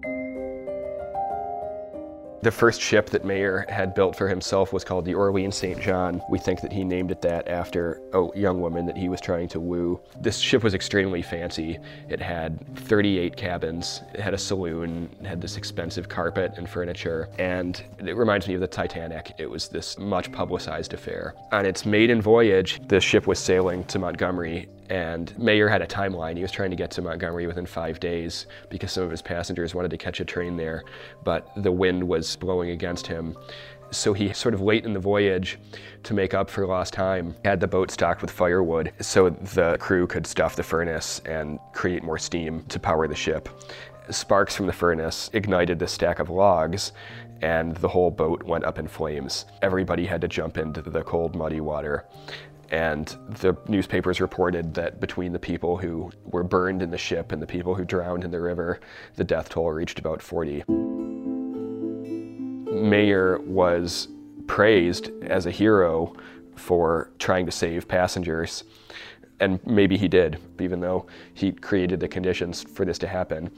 The 2.44 2.52
first 2.52 2.82
ship 2.82 3.10
that 3.12 3.24
Meaher 3.24 3.70
had 3.70 3.96
built 3.96 4.18
for 4.18 4.28
himself 4.28 4.74
was 4.74 4.84
called 4.84 5.06
the 5.06 5.14
Orline 5.14 5.54
St. 5.54 5.80
John. 5.80 6.22
We 6.30 6.38
think 6.38 6.60
that 6.60 6.74
he 6.74 6.84
named 6.84 7.10
it 7.10 7.22
that 7.22 7.48
after 7.48 8.02
a 8.12 8.38
young 8.38 8.60
woman 8.60 8.86
that 8.86 8.98
he 8.98 9.08
was 9.08 9.22
trying 9.22 9.48
to 9.48 9.62
woo. 9.62 10.02
This 10.20 10.40
ship 10.40 10.62
was 10.62 10.74
extremely 10.74 11.22
fancy. 11.22 11.80
It 12.10 12.20
had 12.20 12.60
38 12.80 13.38
cabins, 13.38 14.02
it 14.14 14.20
had 14.20 14.34
a 14.34 14.38
saloon, 14.38 15.10
it 15.22 15.26
had 15.26 15.40
this 15.40 15.56
expensive 15.56 16.10
carpet 16.10 16.56
and 16.58 16.68
furniture, 16.68 17.30
and 17.40 17.82
it 18.00 18.18
reminds 18.18 18.46
me 18.46 18.56
of 18.56 18.60
the 18.60 18.68
Titanic. 18.68 19.32
It 19.38 19.50
was 19.50 19.70
this 19.70 19.98
much 19.98 20.30
publicized 20.34 20.94
affair. 20.94 21.36
On 21.54 21.66
its 21.66 21.86
maiden 21.86 22.22
voyage, 22.22 22.82
the 22.90 23.00
ship 23.00 23.26
was 23.26 23.40
sailing 23.40 23.86
to 23.86 24.00
Montgomery 24.00 24.68
and 24.94 25.34
Meaher 25.40 25.68
had 25.68 25.82
a 25.82 25.88
timeline. 25.88 26.36
He 26.38 26.44
was 26.44 26.52
trying 26.52 26.70
to 26.70 26.76
get 26.76 26.92
to 26.92 27.02
Montgomery 27.02 27.48
within 27.48 27.66
five 27.66 28.00
days 28.00 28.46
because 28.70 28.92
some 28.92 29.04
of 29.04 29.10
his 29.10 29.24
passengers 29.24 29.74
wanted 29.74 29.90
to 29.90 29.98
catch 29.98 30.20
a 30.20 30.26
train 30.26 30.56
there, 30.56 30.84
but 31.24 31.50
the 31.58 31.72
wind 31.72 32.08
was 32.08 32.36
blowing 32.36 32.70
against 32.70 33.08
him. 33.08 33.36
So 33.90 34.14
he 34.14 34.32
sort 34.34 34.54
of 34.54 34.62
late 34.62 34.86
in 34.86 34.94
the 34.94 35.00
voyage, 35.00 35.58
to 36.04 36.14
make 36.14 36.36
up 36.36 36.48
for 36.48 36.68
lost 36.68 36.94
time, 36.94 37.36
had 37.44 37.60
the 37.60 37.68
boat 37.68 37.90
stocked 37.90 38.22
with 38.22 38.30
firewood 38.30 38.94
so 39.02 39.32
the 39.32 39.78
crew 39.80 40.06
could 40.06 40.28
stuff 40.28 40.56
the 40.56 40.62
furnace 40.62 41.24
and 41.26 41.58
create 41.74 42.04
more 42.04 42.20
steam 42.20 42.64
to 42.66 42.80
power 42.80 43.08
the 43.08 43.16
ship. 43.16 43.50
Sparks 44.12 44.56
from 44.56 44.68
the 44.68 44.74
furnace 44.74 45.32
ignited 45.34 45.80
the 45.80 45.88
stack 45.88 46.20
of 46.20 46.30
logs, 46.30 46.92
and 47.42 47.76
the 47.78 47.88
whole 47.88 48.12
boat 48.12 48.44
went 48.44 48.64
up 48.64 48.78
in 48.78 48.88
flames. 48.88 49.46
Everybody 49.64 50.06
had 50.06 50.22
to 50.22 50.28
jump 50.28 50.60
into 50.60 50.82
the 50.82 51.02
cold, 51.02 51.36
muddy 51.36 51.62
water. 51.62 52.06
And 52.74 53.15
the 53.39 53.56
newspapers 53.68 54.20
reported 54.20 54.74
that 54.74 55.00
between 55.00 55.32
the 55.32 55.38
people 55.38 55.77
who 55.77 56.12
were 56.25 56.44
burned 56.44 56.82
in 56.82 56.89
the 56.89 56.98
ship 56.98 57.32
and 57.32 57.39
the 57.39 57.46
people 57.46 57.75
who 57.75 57.86
drowned 57.86 58.24
in 58.24 58.32
the 58.32 58.42
river, 58.42 58.80
the 59.15 59.24
death 59.24 59.50
toll 59.50 59.72
reached 59.72 60.00
about 60.00 60.24
40. 60.24 60.63
Meaher 62.74 63.46
was 63.46 64.08
praised 64.48 65.12
as 65.22 65.46
a 65.46 65.51
hero 65.51 66.15
for 66.56 67.12
trying 67.20 67.46
to 67.46 67.51
save 67.51 67.88
passengers. 67.88 68.63
And 69.39 69.60
maybe 69.68 69.96
he 69.96 70.08
did, 70.08 70.39
even 70.60 70.80
though 70.80 71.06
he 71.36 71.51
created 71.51 72.00
the 72.00 72.08
conditions 72.08 72.63
for 72.63 72.86
this 72.86 72.98
to 73.00 73.08
happen. 73.08 73.51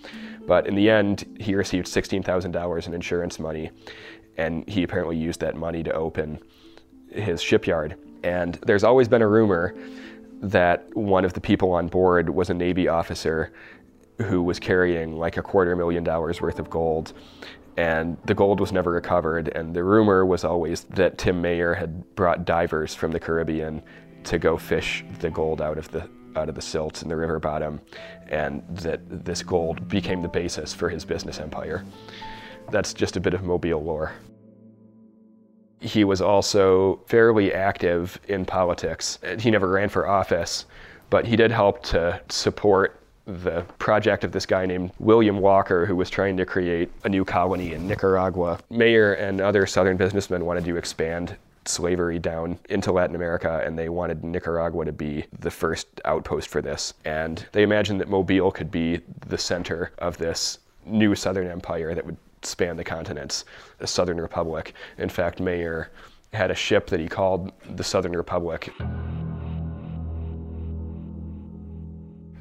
But 0.45 0.67
in 0.67 0.75
the 0.75 0.89
end, 0.89 1.37
he 1.39 1.55
received 1.55 1.87
$16,000 1.87 2.87
in 2.87 2.93
insurance 2.93 3.39
money, 3.39 3.71
and 4.35 4.67
he 4.67 4.83
apparently 4.83 5.15
used 5.15 5.39
that 5.39 5.55
money 5.55 5.83
to 5.83 5.93
open 5.93 6.39
his 7.09 7.41
shipyard. 7.41 7.95
And 8.25 8.55
there's 8.65 8.83
always 8.83 9.07
been 9.07 9.21
a 9.21 9.27
rumor 9.27 9.75
that 10.41 10.93
one 10.95 11.25
of 11.25 11.33
the 11.33 11.39
people 11.39 11.71
on 11.73 11.87
board 11.87 12.29
was 12.29 12.49
a 12.49 12.55
Navy 12.55 12.87
officer 12.87 13.53
who 14.17 14.41
was 14.41 14.59
carrying 14.59 15.17
like 15.17 15.37
a 15.37 15.43
quarter 15.43 15.75
million 15.75 16.03
dollars 16.03 16.41
worth 16.41 16.57
of 16.57 16.69
gold. 16.69 17.13
And 17.77 18.17
the 18.25 18.33
gold 18.33 18.59
was 18.59 18.71
never 18.71 18.91
recovered. 18.91 19.49
And 19.49 19.75
the 19.75 19.83
rumor 19.83 20.25
was 20.25 20.43
always 20.43 20.85
that 20.85 21.19
Tim 21.19 21.43
Meaher 21.43 21.77
had 21.77 22.15
brought 22.15 22.45
divers 22.45 22.95
from 22.95 23.11
the 23.11 23.19
Caribbean 23.19 23.83
to 24.23 24.39
go 24.39 24.57
fish 24.57 25.05
the 25.19 25.29
gold 25.29 25.61
out 25.61 25.77
of 25.77 25.91
the 25.91 26.09
out 26.35 26.49
of 26.49 26.55
the 26.55 26.61
silt 26.61 27.01
in 27.01 27.07
the 27.07 27.15
river 27.15 27.39
bottom, 27.39 27.79
and 28.27 28.61
that 28.69 28.99
this 29.23 29.41
gold 29.41 29.87
became 29.87 30.21
the 30.21 30.27
basis 30.27 30.73
for 30.73 30.89
his 30.89 31.05
business 31.05 31.39
empire. 31.39 31.85
That's 32.71 32.93
just 32.93 33.15
a 33.15 33.21
bit 33.21 33.33
of 33.33 33.43
Mobile 33.43 33.81
lore. 33.81 34.11
He 35.79 36.03
was 36.03 36.21
also 36.21 36.99
fairly 37.07 37.53
active 37.53 38.19
in 38.27 38.45
politics. 38.45 39.19
He 39.39 39.51
never 39.51 39.67
ran 39.67 39.89
for 39.89 40.07
office, 40.07 40.65
but 41.09 41.25
he 41.25 41.35
did 41.35 41.51
help 41.51 41.83
to 41.83 42.21
support 42.29 42.99
the 43.25 43.61
project 43.79 44.23
of 44.23 44.31
this 44.31 44.45
guy 44.45 44.65
named 44.65 44.91
William 44.99 45.39
Walker, 45.39 45.85
who 45.85 45.95
was 45.95 46.09
trying 46.09 46.37
to 46.37 46.45
create 46.45 46.91
a 47.03 47.09
new 47.09 47.25
colony 47.25 47.73
in 47.73 47.87
Nicaragua. 47.87 48.59
Meaher 48.71 49.19
and 49.19 49.41
other 49.41 49.65
Southern 49.65 49.97
businessmen 49.97 50.45
wanted 50.45 50.63
to 50.65 50.77
expand 50.77 51.35
slavery 51.65 52.19
down 52.19 52.59
into 52.69 52.91
Latin 52.91 53.15
America, 53.15 53.63
and 53.65 53.77
they 53.77 53.89
wanted 53.89 54.23
Nicaragua 54.23 54.85
to 54.85 54.91
be 54.91 55.25
the 55.39 55.49
first 55.49 55.87
outpost 56.05 56.47
for 56.49 56.61
this. 56.61 56.93
And 57.03 57.43
they 57.51 57.63
imagined 57.63 57.99
that 58.01 58.09
Mobile 58.09 58.51
could 58.51 58.69
be 58.69 59.01
the 59.27 59.37
center 59.37 59.91
of 59.97 60.17
this 60.17 60.59
new 60.85 61.15
Southern 61.15 61.47
empire 61.47 61.95
that 61.95 62.05
would 62.05 62.17
span 62.45 62.77
the 62.77 62.83
continents, 62.83 63.45
the 63.77 63.87
Southern 63.87 64.19
Republic. 64.19 64.73
In 64.97 65.09
fact, 65.09 65.39
Meaher 65.39 65.87
had 66.33 66.51
a 66.51 66.55
ship 66.55 66.87
that 66.87 66.99
he 66.99 67.07
called 67.07 67.51
the 67.75 67.83
Southern 67.83 68.13
Republic. 68.13 68.71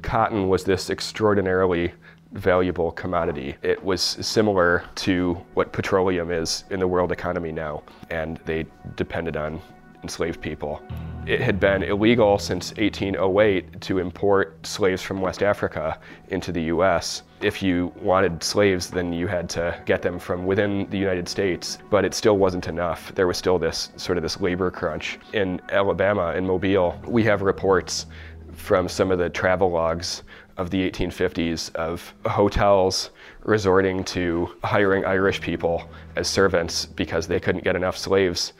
Cotton 0.01 0.49
was 0.49 0.63
this 0.63 0.89
extraordinarily 0.89 1.91
valuable 2.33 2.91
commodity. 2.91 3.55
It 3.63 3.83
was 3.83 4.01
similar 4.01 4.83
to 4.95 5.33
what 5.53 5.71
petroleum 5.71 6.31
is 6.31 6.65
in 6.69 6.79
the 6.79 6.87
world 6.87 7.11
economy 7.11 7.51
now, 7.51 7.83
and 8.09 8.37
they 8.45 8.65
depended 8.95 9.37
on 9.37 9.61
enslaved 10.03 10.41
people. 10.41 10.81
It 11.25 11.41
had 11.41 11.59
been 11.59 11.81
illegal 11.81 12.37
since 12.37 12.71
1808 12.77 13.81
to 13.81 13.97
import 13.97 14.65
slaves 14.67 15.01
from 15.01 15.21
West 15.21 15.41
Africa 15.41 15.97
into 16.27 16.51
the 16.51 16.63
US. 16.63 17.23
If 17.45 17.61
you 17.61 17.93
wanted 18.01 18.41
slaves, 18.41 18.89
then 18.89 19.13
you 19.13 19.27
had 19.27 19.47
to 19.49 19.79
get 19.85 20.01
them 20.01 20.17
from 20.17 20.47
within 20.47 20.89
the 20.89 20.97
United 20.97 21.29
States, 21.29 21.77
but 21.91 22.03
it 22.03 22.15
still 22.15 22.39
wasn't 22.39 22.67
enough. 22.67 23.13
There 23.13 23.27
was 23.27 23.37
still 23.37 23.59
this 23.59 23.91
sort 23.97 24.17
of 24.17 24.23
this 24.23 24.41
labor 24.41 24.71
crunch. 24.71 25.19
In 25.31 25.61
Alabama, 25.69 26.33
in 26.33 26.47
Mobile, 26.47 26.99
we 27.05 27.23
have 27.25 27.43
reports 27.43 28.07
from 28.53 28.89
some 28.89 29.11
of 29.11 29.19
the 29.19 29.29
travel 29.29 29.69
logs 29.69 30.23
of 30.57 30.71
the 30.71 30.89
1850s 30.89 31.75
of 31.75 32.15
hotels 32.25 33.11
resorting 33.43 34.03
to 34.05 34.49
hiring 34.63 35.05
Irish 35.05 35.39
people 35.39 35.87
as 36.15 36.27
servants 36.27 36.87
because 36.87 37.27
they 37.27 37.39
couldn't 37.39 37.63
get 37.63 37.75
enough 37.75 37.95
slaves 37.95 38.53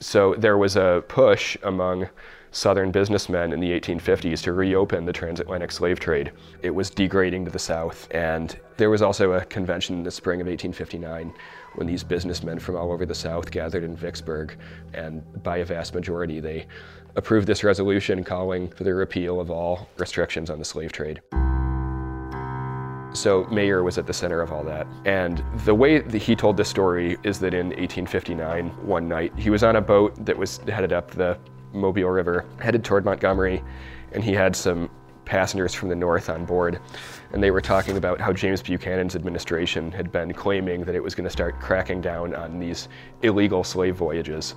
so 0.00 0.34
there 0.38 0.56
was 0.56 0.76
a 0.76 1.04
push 1.08 1.56
among 1.62 2.08
Southern 2.52 2.90
businessmen 2.90 3.52
in 3.52 3.60
the 3.60 3.70
1850s 3.70 4.42
to 4.42 4.52
reopen 4.52 5.04
the 5.04 5.12
transatlantic 5.12 5.70
slave 5.70 6.00
trade. 6.00 6.32
It 6.62 6.70
was 6.70 6.90
degrading 6.90 7.44
to 7.44 7.50
the 7.50 7.58
South, 7.60 8.08
and 8.10 8.58
there 8.76 8.90
was 8.90 9.02
also 9.02 9.32
a 9.32 9.44
convention 9.44 9.96
in 9.96 10.02
the 10.02 10.10
spring 10.10 10.40
of 10.40 10.48
1859 10.48 11.32
when 11.76 11.86
these 11.86 12.02
businessmen 12.02 12.58
from 12.58 12.74
all 12.76 12.90
over 12.90 13.06
the 13.06 13.14
South 13.14 13.50
gathered 13.52 13.84
in 13.84 13.96
Vicksburg, 13.96 14.56
and 14.94 15.22
by 15.44 15.58
a 15.58 15.64
vast 15.64 15.94
majority, 15.94 16.40
they 16.40 16.66
approved 17.14 17.46
this 17.46 17.62
resolution 17.62 18.24
calling 18.24 18.68
for 18.68 18.82
the 18.82 18.94
repeal 18.94 19.40
of 19.40 19.50
all 19.50 19.88
restrictions 19.98 20.50
on 20.50 20.58
the 20.58 20.64
slave 20.64 20.90
trade. 20.90 21.20
So 23.12 23.44
Meaher 23.44 23.84
was 23.84 23.98
at 23.98 24.06
the 24.06 24.12
center 24.12 24.40
of 24.40 24.52
all 24.52 24.62
that. 24.64 24.86
And 25.04 25.42
the 25.64 25.74
way 25.74 26.00
that 26.00 26.22
he 26.22 26.36
told 26.36 26.56
this 26.56 26.68
story 26.68 27.16
is 27.24 27.40
that 27.40 27.54
in 27.54 27.68
1859, 27.68 28.68
one 28.86 29.08
night, 29.08 29.32
he 29.36 29.50
was 29.50 29.64
on 29.64 29.76
a 29.76 29.80
boat 29.80 30.24
that 30.24 30.36
was 30.36 30.58
headed 30.58 30.92
up 30.92 31.10
the 31.10 31.36
Mobile 31.72 32.10
River, 32.10 32.44
headed 32.60 32.84
toward 32.84 33.04
Montgomery, 33.04 33.62
and 34.12 34.22
he 34.22 34.32
had 34.32 34.54
some 34.56 34.90
passengers 35.24 35.72
from 35.72 35.88
the 35.88 35.94
north 35.94 36.28
on 36.28 36.44
board. 36.44 36.80
And 37.32 37.42
they 37.42 37.52
were 37.52 37.60
talking 37.60 37.96
about 37.96 38.20
how 38.20 38.32
James 38.32 38.60
Buchanan's 38.62 39.14
administration 39.14 39.92
had 39.92 40.10
been 40.10 40.32
claiming 40.32 40.84
that 40.84 40.94
it 40.96 41.02
was 41.02 41.14
going 41.14 41.24
to 41.24 41.30
start 41.30 41.60
cracking 41.60 42.00
down 42.00 42.34
on 42.34 42.58
these 42.58 42.88
illegal 43.22 43.62
slave 43.62 43.94
voyages. 43.94 44.56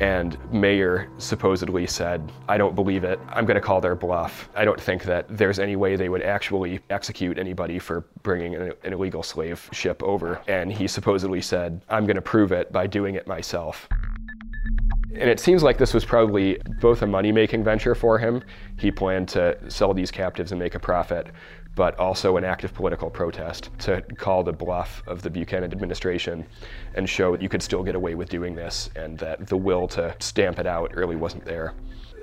And 0.00 0.38
Meaher 0.50 1.08
supposedly 1.20 1.86
said, 1.86 2.32
I 2.48 2.56
don't 2.56 2.74
believe 2.74 3.04
it. 3.04 3.20
I'm 3.28 3.44
going 3.44 3.56
to 3.56 3.60
call 3.60 3.80
their 3.80 3.94
bluff. 3.94 4.48
I 4.56 4.64
don't 4.64 4.80
think 4.80 5.04
that 5.04 5.26
there's 5.28 5.58
any 5.58 5.76
way 5.76 5.96
they 5.96 6.08
would 6.08 6.22
actually 6.22 6.80
execute 6.88 7.38
anybody 7.38 7.78
for 7.78 8.06
bringing 8.22 8.54
an, 8.54 8.72
an 8.82 8.94
illegal 8.94 9.22
slave 9.22 9.68
ship 9.72 10.02
over. 10.02 10.40
And 10.48 10.72
he 10.72 10.88
supposedly 10.88 11.42
said, 11.42 11.82
I'm 11.90 12.06
going 12.06 12.16
to 12.16 12.22
prove 12.22 12.50
it 12.50 12.72
by 12.72 12.86
doing 12.86 13.14
it 13.14 13.26
myself. 13.26 13.88
And 15.14 15.28
it 15.28 15.38
seems 15.38 15.62
like 15.62 15.76
this 15.76 15.92
was 15.92 16.04
probably 16.04 16.58
both 16.80 17.02
a 17.02 17.06
money 17.06 17.32
making 17.32 17.64
venture 17.64 17.94
for 17.94 18.18
him. 18.18 18.42
He 18.78 18.90
planned 18.90 19.28
to 19.30 19.58
sell 19.70 19.92
these 19.92 20.10
captives 20.10 20.52
and 20.52 20.58
make 20.58 20.74
a 20.74 20.78
profit, 20.78 21.28
but 21.74 21.98
also 21.98 22.38
an 22.38 22.44
active 22.44 22.72
political 22.72 23.10
protest 23.10 23.70
to 23.80 24.00
call 24.16 24.42
the 24.42 24.52
bluff 24.52 25.02
of 25.06 25.20
the 25.20 25.28
Buchanan 25.28 25.70
administration 25.70 26.46
and 26.94 27.08
show 27.08 27.32
that 27.32 27.42
you 27.42 27.48
could 27.48 27.62
still 27.62 27.82
get 27.82 27.94
away 27.94 28.14
with 28.14 28.30
doing 28.30 28.54
this 28.54 28.88
and 28.96 29.18
that 29.18 29.46
the 29.46 29.56
will 29.56 29.86
to 29.88 30.14
stamp 30.18 30.58
it 30.58 30.66
out 30.66 30.94
really 30.94 31.16
wasn't 31.16 31.44
there. 31.44 31.74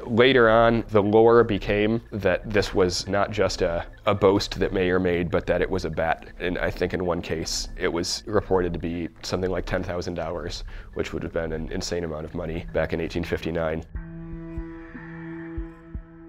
Later 0.06 0.50
on, 0.50 0.84
the 0.90 1.04
lore 1.04 1.44
became 1.44 2.02
that 2.12 2.50
this 2.50 2.74
was 2.74 3.08
not 3.08 3.32
just 3.32 3.62
a, 3.62 3.86
a 4.06 4.16
boast 4.16 4.60
that 4.60 4.72
Meaher 4.72 5.02
made, 5.02 5.30
but 5.30 5.46
that 5.48 5.62
it 5.62 5.70
was 5.70 5.86
a 5.86 5.90
bet. 5.90 6.30
And 6.40 6.58
I 6.58 6.72
think 6.72 6.94
in 6.94 7.06
one 7.06 7.22
case, 7.22 7.68
it 7.78 7.90
was 7.90 8.24
reported 8.26 8.72
to 8.74 8.80
be 8.80 9.10
something 9.24 9.52
like 9.52 9.66
$10,000, 9.66 10.64
which 10.94 11.12
would 11.14 11.24
have 11.24 11.34
been 11.34 11.52
an 11.52 11.72
insane 11.72 12.04
amount 12.04 12.26
of 12.26 12.34
money 12.34 12.66
back 12.74 12.94
in 12.94 13.00
1859. 13.00 13.84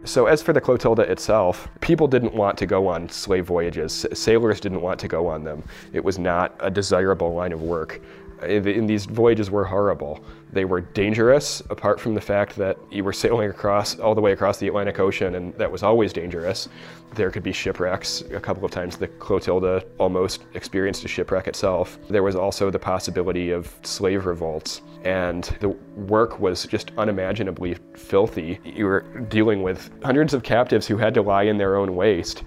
So, 0.04 0.26
as 0.26 0.42
for 0.42 0.54
the 0.54 0.60
Clotilda 0.62 1.02
itself, 1.02 1.68
people 1.80 2.08
didn't 2.08 2.34
want 2.34 2.56
to 2.58 2.66
go 2.66 2.88
on 2.88 3.10
slave 3.10 3.44
voyages. 3.44 4.06
Sailors 4.14 4.58
didn't 4.58 4.80
want 4.80 4.98
to 5.00 5.08
go 5.08 5.26
on 5.26 5.44
them. 5.44 5.62
It 5.92 6.02
was 6.02 6.18
not 6.18 6.56
a 6.58 6.70
desirable 6.70 7.34
line 7.34 7.52
of 7.52 7.60
work. 7.60 8.00
And 8.42 8.88
these 8.88 9.06
voyages 9.06 9.50
were 9.50 9.64
horrible. 9.64 10.24
They 10.52 10.64
were 10.64 10.80
dangerous, 10.80 11.60
apart 11.70 12.00
from 12.00 12.14
the 12.14 12.20
fact 12.20 12.56
that 12.56 12.78
you 12.90 13.04
were 13.04 13.12
sailing 13.12 13.50
across 13.50 13.98
all 13.98 14.14
the 14.14 14.20
way 14.20 14.32
across 14.32 14.58
the 14.58 14.66
Atlantic 14.68 14.98
Ocean, 14.98 15.34
and 15.34 15.54
that 15.54 15.70
was 15.70 15.82
always 15.82 16.12
dangerous. 16.12 16.68
There 17.14 17.30
could 17.30 17.42
be 17.42 17.52
shipwrecks. 17.52 18.22
A 18.32 18.40
couple 18.40 18.64
of 18.64 18.70
times, 18.70 18.96
the 18.96 19.08
Clotilda 19.08 19.84
almost 19.98 20.44
experienced 20.54 21.04
a 21.04 21.08
shipwreck 21.08 21.46
itself. 21.46 21.98
There 22.08 22.22
was 22.22 22.36
also 22.36 22.70
the 22.70 22.78
possibility 22.78 23.50
of 23.50 23.74
slave 23.82 24.26
revolts, 24.26 24.82
and 25.04 25.44
the 25.60 25.68
work 25.68 26.40
was 26.40 26.66
just 26.66 26.92
unimaginably 26.98 27.76
filthy. 27.94 28.58
You 28.64 28.86
were 28.86 29.00
dealing 29.28 29.62
with 29.62 29.90
hundreds 30.02 30.34
of 30.34 30.42
captives 30.42 30.86
who 30.86 30.96
had 30.96 31.14
to 31.14 31.22
lie 31.22 31.44
in 31.44 31.58
their 31.58 31.76
own 31.76 31.94
waste 31.94 32.44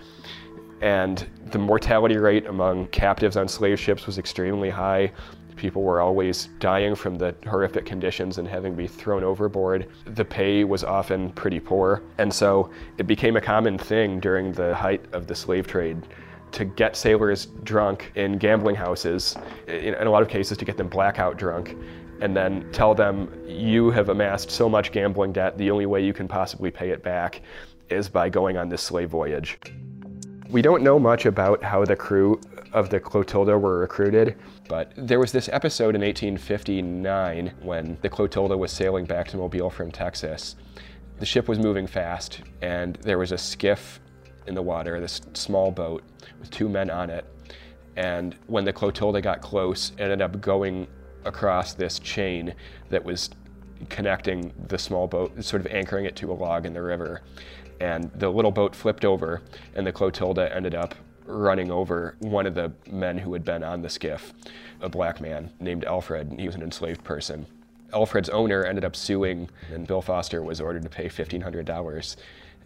and 0.83 1.25
the 1.45 1.57
mortality 1.57 2.17
rate 2.17 2.45
among 2.45 2.87
captives 2.87 3.37
on 3.37 3.47
slave 3.47 3.79
ships 3.79 4.05
was 4.05 4.17
extremely 4.17 4.69
high. 4.69 5.09
People 5.63 5.83
were 5.83 6.01
always 6.01 6.49
dying 6.59 6.93
from 6.93 7.15
the 7.15 7.33
horrific 7.47 7.85
conditions 7.85 8.37
and 8.37 8.45
having 8.45 8.73
to 8.73 8.77
be 8.77 8.85
thrown 8.85 9.23
overboard. 9.23 9.87
The 10.03 10.25
pay 10.25 10.65
was 10.65 10.83
often 10.83 11.31
pretty 11.31 11.61
poor. 11.61 12.03
And 12.17 12.33
so 12.33 12.69
it 12.97 13.07
became 13.07 13.37
a 13.37 13.41
common 13.41 13.77
thing 13.77 14.19
during 14.19 14.51
the 14.51 14.75
height 14.75 15.05
of 15.13 15.25
the 15.25 15.33
slave 15.33 15.65
trade 15.65 16.05
to 16.51 16.65
get 16.65 16.97
sailors 16.97 17.45
drunk 17.63 18.11
in 18.15 18.37
gambling 18.37 18.75
houses, 18.75 19.37
in, 19.67 19.93
a 19.93 20.09
lot 20.09 20.21
of 20.21 20.27
cases 20.27 20.57
to 20.57 20.65
get 20.65 20.75
them 20.75 20.89
blackout 20.89 21.37
drunk, 21.37 21.77
and 22.19 22.35
then 22.35 22.69
tell 22.73 22.93
them, 22.93 23.31
you 23.47 23.89
have 23.89 24.09
amassed 24.09 24.51
so 24.51 24.67
much 24.67 24.91
gambling 24.91 25.31
debt, 25.31 25.57
the 25.57 25.71
only 25.71 25.85
way 25.85 26.03
you 26.03 26.11
can 26.11 26.27
possibly 26.27 26.71
pay 26.71 26.89
it 26.89 27.01
back 27.03 27.41
is 27.87 28.09
by 28.09 28.27
going 28.27 28.57
on 28.57 28.67
this 28.67 28.81
slave 28.81 29.09
voyage. 29.09 29.57
We 30.49 30.61
don't 30.61 30.83
know 30.83 30.99
much 30.99 31.25
about 31.25 31.63
how 31.63 31.85
the 31.85 31.95
crew 31.95 32.41
of 32.73 32.89
the 32.89 32.99
Clotilda 32.99 33.57
were 33.57 33.79
recruited, 33.79 34.35
but 34.67 34.91
there 34.95 35.19
was 35.19 35.31
this 35.31 35.49
episode 35.49 35.95
in 35.95 36.01
1859 36.01 37.53
when 37.61 37.97
the 38.01 38.09
Clotilda 38.09 38.57
was 38.57 38.71
sailing 38.71 39.05
back 39.05 39.27
to 39.29 39.37
Mobile 39.37 39.69
from 39.69 39.91
Texas. 39.91 40.55
The 41.19 41.25
ship 41.25 41.47
was 41.47 41.59
moving 41.59 41.87
fast, 41.87 42.41
and 42.61 42.95
there 42.97 43.17
was 43.17 43.31
a 43.31 43.37
skiff 43.37 43.99
in 44.47 44.55
the 44.55 44.61
water, 44.61 44.99
this 44.99 45.21
small 45.33 45.71
boat 45.71 46.03
with 46.39 46.49
two 46.49 46.69
men 46.69 46.89
on 46.89 47.09
it. 47.09 47.25
And 47.95 48.35
when 48.47 48.65
the 48.65 48.73
Clotilda 48.73 49.21
got 49.21 49.41
close, 49.41 49.91
it 49.97 50.01
ended 50.01 50.21
up 50.21 50.41
going 50.41 50.87
across 51.25 51.73
this 51.73 51.99
chain 51.99 52.53
that 52.89 53.03
was 53.03 53.29
connecting 53.89 54.53
the 54.67 54.77
small 54.77 55.07
boat, 55.07 55.43
sort 55.43 55.65
of 55.65 55.71
anchoring 55.71 56.05
it 56.05 56.15
to 56.17 56.31
a 56.31 56.33
log 56.33 56.65
in 56.65 56.73
the 56.73 56.81
river. 56.81 57.21
And 57.79 58.11
the 58.15 58.29
little 58.29 58.51
boat 58.51 58.75
flipped 58.75 59.05
over, 59.05 59.41
and 59.75 59.85
the 59.85 59.91
Clotilda 59.91 60.53
ended 60.55 60.73
up 60.75 60.95
running 61.25 61.71
over 61.71 62.15
one 62.19 62.45
of 62.45 62.55
the 62.55 62.71
men 62.89 63.17
who 63.17 63.33
had 63.33 63.45
been 63.45 63.63
on 63.63 63.81
the 63.81 63.89
skiff, 63.89 64.33
a 64.81 64.89
black 64.89 65.21
man 65.21 65.51
named 65.59 65.85
Alfred. 65.85 66.35
He 66.37 66.45
was 66.45 66.55
an 66.55 66.63
enslaved 66.63 67.03
person. 67.03 67.45
Alfred's 67.93 68.29
owner 68.29 68.63
ended 68.65 68.83
up 68.83 68.95
suing, 68.95 69.49
and 69.71 69.87
Bill 69.87 70.01
Foster 70.01 70.41
was 70.41 70.59
ordered 70.59 70.83
to 70.83 70.89
pay 70.89 71.07
$1,500. 71.07 72.15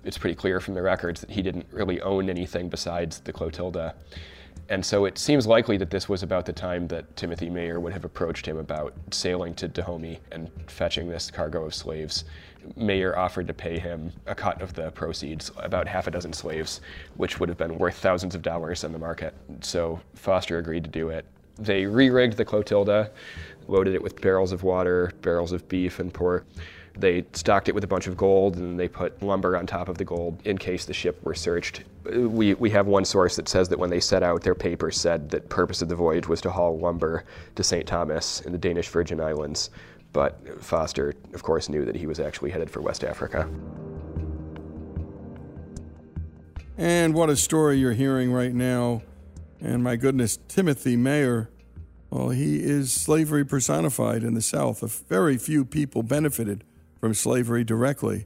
It's 0.03 0.17
pretty 0.17 0.35
clear 0.35 0.59
from 0.59 0.73
the 0.73 0.81
records 0.81 1.21
that 1.21 1.31
he 1.31 1.41
didn't 1.41 1.65
really 1.71 1.99
own 2.01 2.29
anything 2.29 2.69
besides 2.69 3.19
the 3.19 3.33
Clotilda. 3.33 3.93
And 4.69 4.85
so 4.85 5.05
it 5.05 5.17
seems 5.17 5.47
likely 5.47 5.77
that 5.77 5.89
this 5.89 6.09
was 6.09 6.23
about 6.23 6.45
the 6.45 6.53
time 6.53 6.87
that 6.87 7.15
Timothy 7.15 7.49
Meaher 7.49 7.79
would 7.79 7.93
have 7.93 8.05
approached 8.05 8.45
him 8.45 8.57
about 8.57 8.93
sailing 9.11 9.53
to 9.55 9.67
Dahomey 9.67 10.19
and 10.31 10.49
fetching 10.67 11.07
this 11.07 11.31
cargo 11.31 11.65
of 11.65 11.73
slaves. 11.73 12.25
Meaher 12.77 13.15
offered 13.15 13.47
to 13.47 13.53
pay 13.53 13.79
him 13.79 14.11
a 14.25 14.35
cut 14.35 14.61
of 14.61 14.73
the 14.73 14.91
proceeds, 14.91 15.51
about 15.57 15.87
half 15.87 16.07
a 16.07 16.11
dozen 16.11 16.33
slaves, 16.33 16.81
which 17.15 17.39
would 17.39 17.49
have 17.49 17.57
been 17.57 17.77
worth 17.77 17.95
thousands 17.95 18.35
of 18.35 18.41
dollars 18.41 18.83
in 18.83 18.91
the 18.91 18.99
market. 18.99 19.33
So 19.61 19.99
Foster 20.15 20.57
agreed 20.57 20.83
to 20.83 20.89
do 20.89 21.09
it. 21.09 21.25
They 21.57 21.85
re 21.85 22.09
rigged 22.09 22.37
the 22.37 22.45
Clotilda, 22.45 23.11
loaded 23.67 23.95
it 23.95 24.01
with 24.01 24.21
barrels 24.21 24.51
of 24.51 24.63
water, 24.63 25.11
barrels 25.21 25.51
of 25.51 25.67
beef 25.67 25.99
and 25.99 26.13
pork. 26.13 26.45
They 26.99 27.25
stocked 27.33 27.69
it 27.69 27.75
with 27.75 27.83
a 27.83 27.87
bunch 27.87 28.07
of 28.07 28.17
gold 28.17 28.57
and 28.57 28.79
they 28.79 28.87
put 28.87 29.21
lumber 29.21 29.55
on 29.55 29.67
top 29.67 29.87
of 29.87 29.97
the 29.97 30.05
gold 30.05 30.39
in 30.45 30.57
case 30.57 30.85
the 30.85 30.93
ship 30.93 31.23
were 31.23 31.35
searched. 31.35 31.83
We, 32.05 32.55
we 32.55 32.71
have 32.71 32.87
one 32.87 33.05
source 33.05 33.35
that 33.35 33.47
says 33.47 33.69
that 33.69 33.77
when 33.77 33.89
they 33.89 33.99
set 33.99 34.23
out, 34.23 34.41
their 34.41 34.55
papers 34.55 34.99
said 34.99 35.29
that 35.29 35.47
purpose 35.49 35.83
of 35.83 35.89
the 35.89 35.95
voyage 35.95 36.27
was 36.27 36.41
to 36.41 36.51
haul 36.51 36.79
lumber 36.79 37.25
to 37.55 37.63
St. 37.63 37.85
Thomas 37.85 38.41
in 38.41 38.51
the 38.51 38.57
Danish 38.57 38.87
Virgin 38.89 39.21
Islands. 39.21 39.69
But 40.17 40.63
Foster, 40.63 41.13
of 41.35 41.43
course, 41.43 41.69
knew 41.69 41.85
that 41.85 41.95
he 41.95 42.07
was 42.07 42.19
actually 42.19 42.49
headed 42.49 42.71
for 42.71 42.81
West 42.81 43.03
Africa. 43.03 43.47
And 46.75 47.13
what 47.13 47.29
a 47.29 47.35
story 47.35 47.77
you're 47.77 47.93
hearing 47.93 48.31
right 48.31 48.51
now. 48.51 49.03
And 49.61 49.83
my 49.83 49.95
goodness, 49.95 50.39
Timothy 50.47 50.97
Meaher, 50.97 51.49
well, 52.09 52.29
he 52.29 52.63
is 52.63 52.91
slavery 52.91 53.45
personified 53.45 54.23
in 54.23 54.33
the 54.33 54.41
South. 54.41 54.81
A 54.81 54.87
Very 54.87 55.37
few 55.37 55.63
people 55.63 56.01
benefited 56.01 56.63
from 56.99 57.13
slavery 57.13 57.63
directly, 57.63 58.25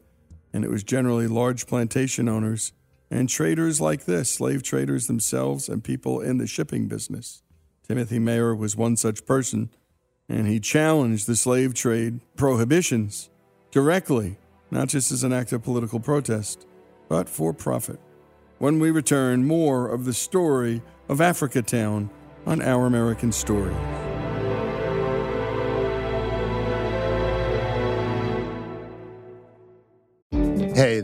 and 0.54 0.64
it 0.64 0.70
was 0.70 0.86
generally 0.86 1.28
large 1.28 1.68
plantation 1.68 2.30
owners 2.30 2.72
and 3.10 3.28
traders 3.28 3.82
like 3.82 4.06
this, 4.06 4.34
slave 4.34 4.64
traders 4.64 5.08
themselves, 5.08 5.68
and 5.68 5.84
people 5.84 6.22
in 6.22 6.38
the 6.38 6.48
shipping 6.48 6.88
business. 6.88 7.44
Timothy 7.86 8.18
Meaher 8.18 8.58
was 8.58 8.78
one 8.78 8.96
such 8.96 9.26
person, 9.26 9.72
and 10.32 10.48
he 10.48 10.62
challenged 10.62 11.28
the 11.28 11.36
slave 11.36 11.74
trade 11.74 12.22
prohibitions 12.38 13.30
directly, 13.70 14.38
not 14.72 14.88
just 14.88 15.12
as 15.12 15.26
an 15.26 15.34
act 15.34 15.52
of 15.52 15.62
political 15.62 16.00
protest, 16.00 16.66
but 17.10 17.28
for 17.28 17.52
profit. 17.52 18.00
When 18.58 18.80
we 18.80 18.92
return, 18.92 19.46
more 19.46 19.90
of 19.90 20.06
the 20.06 20.14
story 20.14 20.82
of 21.10 21.18
Africatown 21.18 22.10
on 22.46 22.62
Our 22.62 22.86
American 22.86 23.34
Story. 23.34 23.76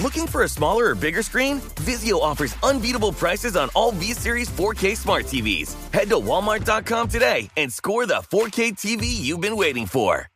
Looking 0.00 0.26
for 0.26 0.44
a 0.44 0.48
smaller 0.48 0.86
or 0.90 0.94
bigger 0.94 1.22
screen? 1.22 1.60
Vizio 1.84 2.18
offers 2.22 2.56
unbeatable 2.62 3.12
prices 3.12 3.54
on 3.54 3.68
all 3.74 3.92
V-Series 3.92 4.48
4K 4.48 4.96
smart 4.96 5.26
TVs. 5.26 5.74
Head 5.92 6.08
to 6.08 6.16
walmart.com 6.16 7.08
today 7.08 7.50
and 7.58 7.70
score 7.70 8.06
the 8.06 8.22
4K 8.32 8.72
TV 8.72 9.04
you've 9.04 9.42
been 9.42 9.58
waiting 9.58 9.84
for. 9.84 10.26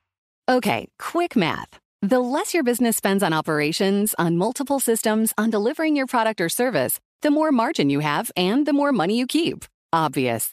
Okay, 0.51 0.87
quick 0.99 1.35
math. 1.35 1.79
The 2.03 2.21
less 2.21 2.53
your 2.53 2.63
business 2.63 2.99
spends 2.99 3.23
on 3.23 3.33
operations, 3.33 4.15
on 4.19 4.37
multiple 4.37 4.81
systems, 4.81 5.33
on 5.39 5.49
delivering 5.49 5.97
your 5.97 6.07
product 6.07 6.43
or 6.43 6.51
service, 6.51 7.01
the 7.23 7.31
more 7.31 7.51
margin 7.51 7.89
you 7.89 8.01
have 8.01 8.31
and 8.37 8.67
the 8.67 8.75
more 8.75 8.93
money 8.93 9.19
you 9.19 9.27
keep. 9.27 9.65
Obvious. 9.95 10.53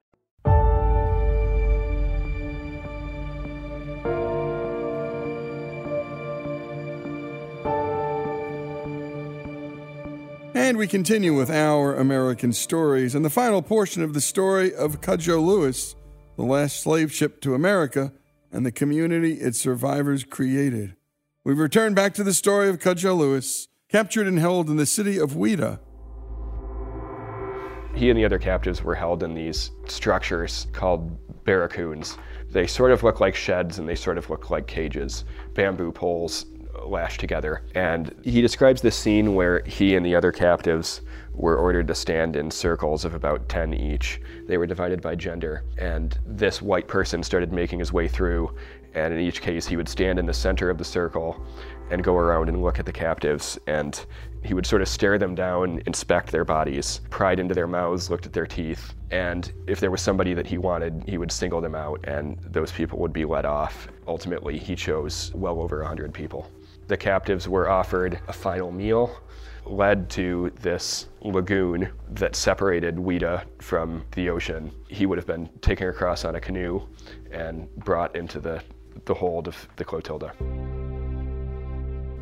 And 10.71 10.77
we 10.77 10.87
continue 10.87 11.35
with 11.35 11.49
our 11.49 11.95
American 11.95 12.53
stories 12.53 13.13
and 13.13 13.25
the 13.25 13.29
final 13.29 13.61
portion 13.61 14.03
of 14.03 14.13
the 14.13 14.21
story 14.21 14.73
of 14.73 15.01
Cudjoe 15.01 15.45
Lewis, 15.45 15.97
the 16.37 16.43
last 16.43 16.79
slave 16.79 17.11
ship 17.11 17.41
to 17.41 17.53
America, 17.53 18.13
and 18.53 18.65
the 18.65 18.71
community 18.71 19.33
its 19.33 19.59
survivors 19.59 20.23
created. 20.23 20.95
We've 21.43 21.59
returned 21.59 21.97
back 21.97 22.13
to 22.13 22.23
the 22.23 22.33
story 22.33 22.69
of 22.69 22.79
Cudjoe 22.79 23.17
Lewis, 23.17 23.67
captured 23.89 24.27
and 24.27 24.39
held 24.39 24.69
in 24.69 24.77
the 24.77 24.85
city 24.85 25.17
of 25.17 25.31
Ouidah. 25.31 25.79
He 27.93 28.09
and 28.09 28.17
the 28.17 28.23
other 28.23 28.39
captives 28.39 28.81
were 28.81 28.95
held 28.95 29.23
in 29.23 29.33
these 29.33 29.71
structures 29.87 30.67
called 30.71 31.43
barracoons. 31.43 32.17
They 32.49 32.65
sort 32.65 32.93
of 32.93 33.03
look 33.03 33.19
like 33.19 33.35
sheds 33.35 33.77
and 33.77 33.89
they 33.89 33.95
sort 33.95 34.17
of 34.17 34.29
look 34.29 34.49
like 34.49 34.67
cages, 34.67 35.25
bamboo 35.53 35.91
poles 35.91 36.45
lashed 36.85 37.19
together. 37.19 37.61
And 37.75 38.13
he 38.23 38.41
describes 38.41 38.81
this 38.81 38.95
scene 38.95 39.35
where 39.35 39.63
he 39.65 39.95
and 39.95 40.05
the 40.05 40.15
other 40.15 40.31
captives 40.31 41.01
were 41.33 41.57
ordered 41.57 41.87
to 41.87 41.95
stand 41.95 42.35
in 42.35 42.51
circles 42.51 43.05
of 43.05 43.13
about 43.13 43.47
10 43.49 43.73
each. 43.73 44.21
They 44.47 44.57
were 44.57 44.67
divided 44.67 45.01
by 45.01 45.15
gender, 45.15 45.63
and 45.77 46.17
this 46.25 46.61
white 46.61 46.87
person 46.87 47.23
started 47.23 47.51
making 47.53 47.79
his 47.79 47.93
way 47.93 48.07
through, 48.07 48.53
and 48.93 49.13
in 49.13 49.19
each 49.19 49.41
case, 49.41 49.65
he 49.65 49.77
would 49.77 49.87
stand 49.87 50.19
in 50.19 50.25
the 50.25 50.33
center 50.33 50.69
of 50.69 50.77
the 50.77 50.83
circle 50.83 51.41
and 51.89 52.03
go 52.03 52.15
around 52.15 52.49
and 52.49 52.61
look 52.61 52.79
at 52.79 52.85
the 52.85 52.91
captives, 52.91 53.57
and 53.67 54.05
he 54.43 54.53
would 54.53 54.65
sort 54.65 54.81
of 54.81 54.87
stare 54.87 55.17
them 55.17 55.35
down, 55.35 55.81
inspect 55.85 56.31
their 56.31 56.45
bodies, 56.45 57.01
pried 57.09 57.39
into 57.39 57.53
their 57.53 57.67
mouths, 57.67 58.09
looked 58.09 58.25
at 58.25 58.33
their 58.33 58.47
teeth, 58.47 58.93
and 59.11 59.51
if 59.67 59.79
there 59.79 59.91
was 59.91 60.01
somebody 60.01 60.33
that 60.33 60.47
he 60.47 60.57
wanted, 60.57 61.03
he 61.07 61.17
would 61.17 61.31
single 61.31 61.61
them 61.61 61.75
out, 61.75 61.99
and 62.05 62.37
those 62.39 62.71
people 62.71 62.99
would 62.99 63.13
be 63.13 63.25
let 63.25 63.45
off. 63.45 63.87
Ultimately, 64.07 64.57
he 64.57 64.75
chose 64.75 65.31
well 65.33 65.59
over 65.61 65.79
100 65.79 66.13
people. 66.13 66.49
The 66.91 66.97
captives 66.97 67.47
were 67.47 67.69
offered 67.69 68.19
a 68.27 68.33
final 68.33 68.69
meal, 68.69 69.17
led 69.65 70.09
to 70.09 70.51
this 70.59 71.07
lagoon 71.21 71.89
that 72.09 72.35
separated 72.35 72.97
Ouidah 72.97 73.45
from 73.61 74.03
the 74.11 74.29
ocean. 74.29 74.73
He 74.89 75.05
would 75.05 75.17
have 75.17 75.25
been 75.25 75.47
taken 75.61 75.87
across 75.87 76.25
on 76.25 76.35
a 76.35 76.41
canoe 76.41 76.81
and 77.31 77.73
brought 77.77 78.17
into 78.17 78.41
the, 78.41 78.61
the 79.05 79.13
hold 79.13 79.47
of 79.47 79.69
the 79.77 79.85
Clotilda. 79.85 80.33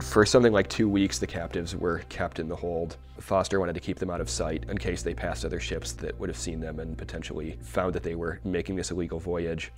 For 0.03 0.23
something 0.23 0.53
like 0.53 0.69
two 0.69 0.87
weeks, 0.87 1.17
the 1.17 1.25
captives 1.25 1.75
were 1.75 2.03
kept 2.09 2.37
in 2.37 2.47
the 2.47 2.55
hold. 2.55 2.97
Foster 3.19 3.59
wanted 3.59 3.73
to 3.73 3.79
keep 3.79 3.97
them 3.97 4.11
out 4.11 4.21
of 4.21 4.29
sight 4.29 4.65
in 4.69 4.77
case 4.77 5.01
they 5.01 5.15
passed 5.15 5.45
other 5.45 5.59
ships 5.59 5.93
that 5.93 6.19
would 6.19 6.29
have 6.29 6.37
seen 6.37 6.59
them 6.59 6.79
and 6.79 6.95
potentially 6.95 7.57
found 7.63 7.93
that 7.95 8.03
they 8.03 8.13
were 8.13 8.39
making 8.43 8.75
this 8.75 8.91
illegal 8.91 9.17
voyage. 9.17 9.71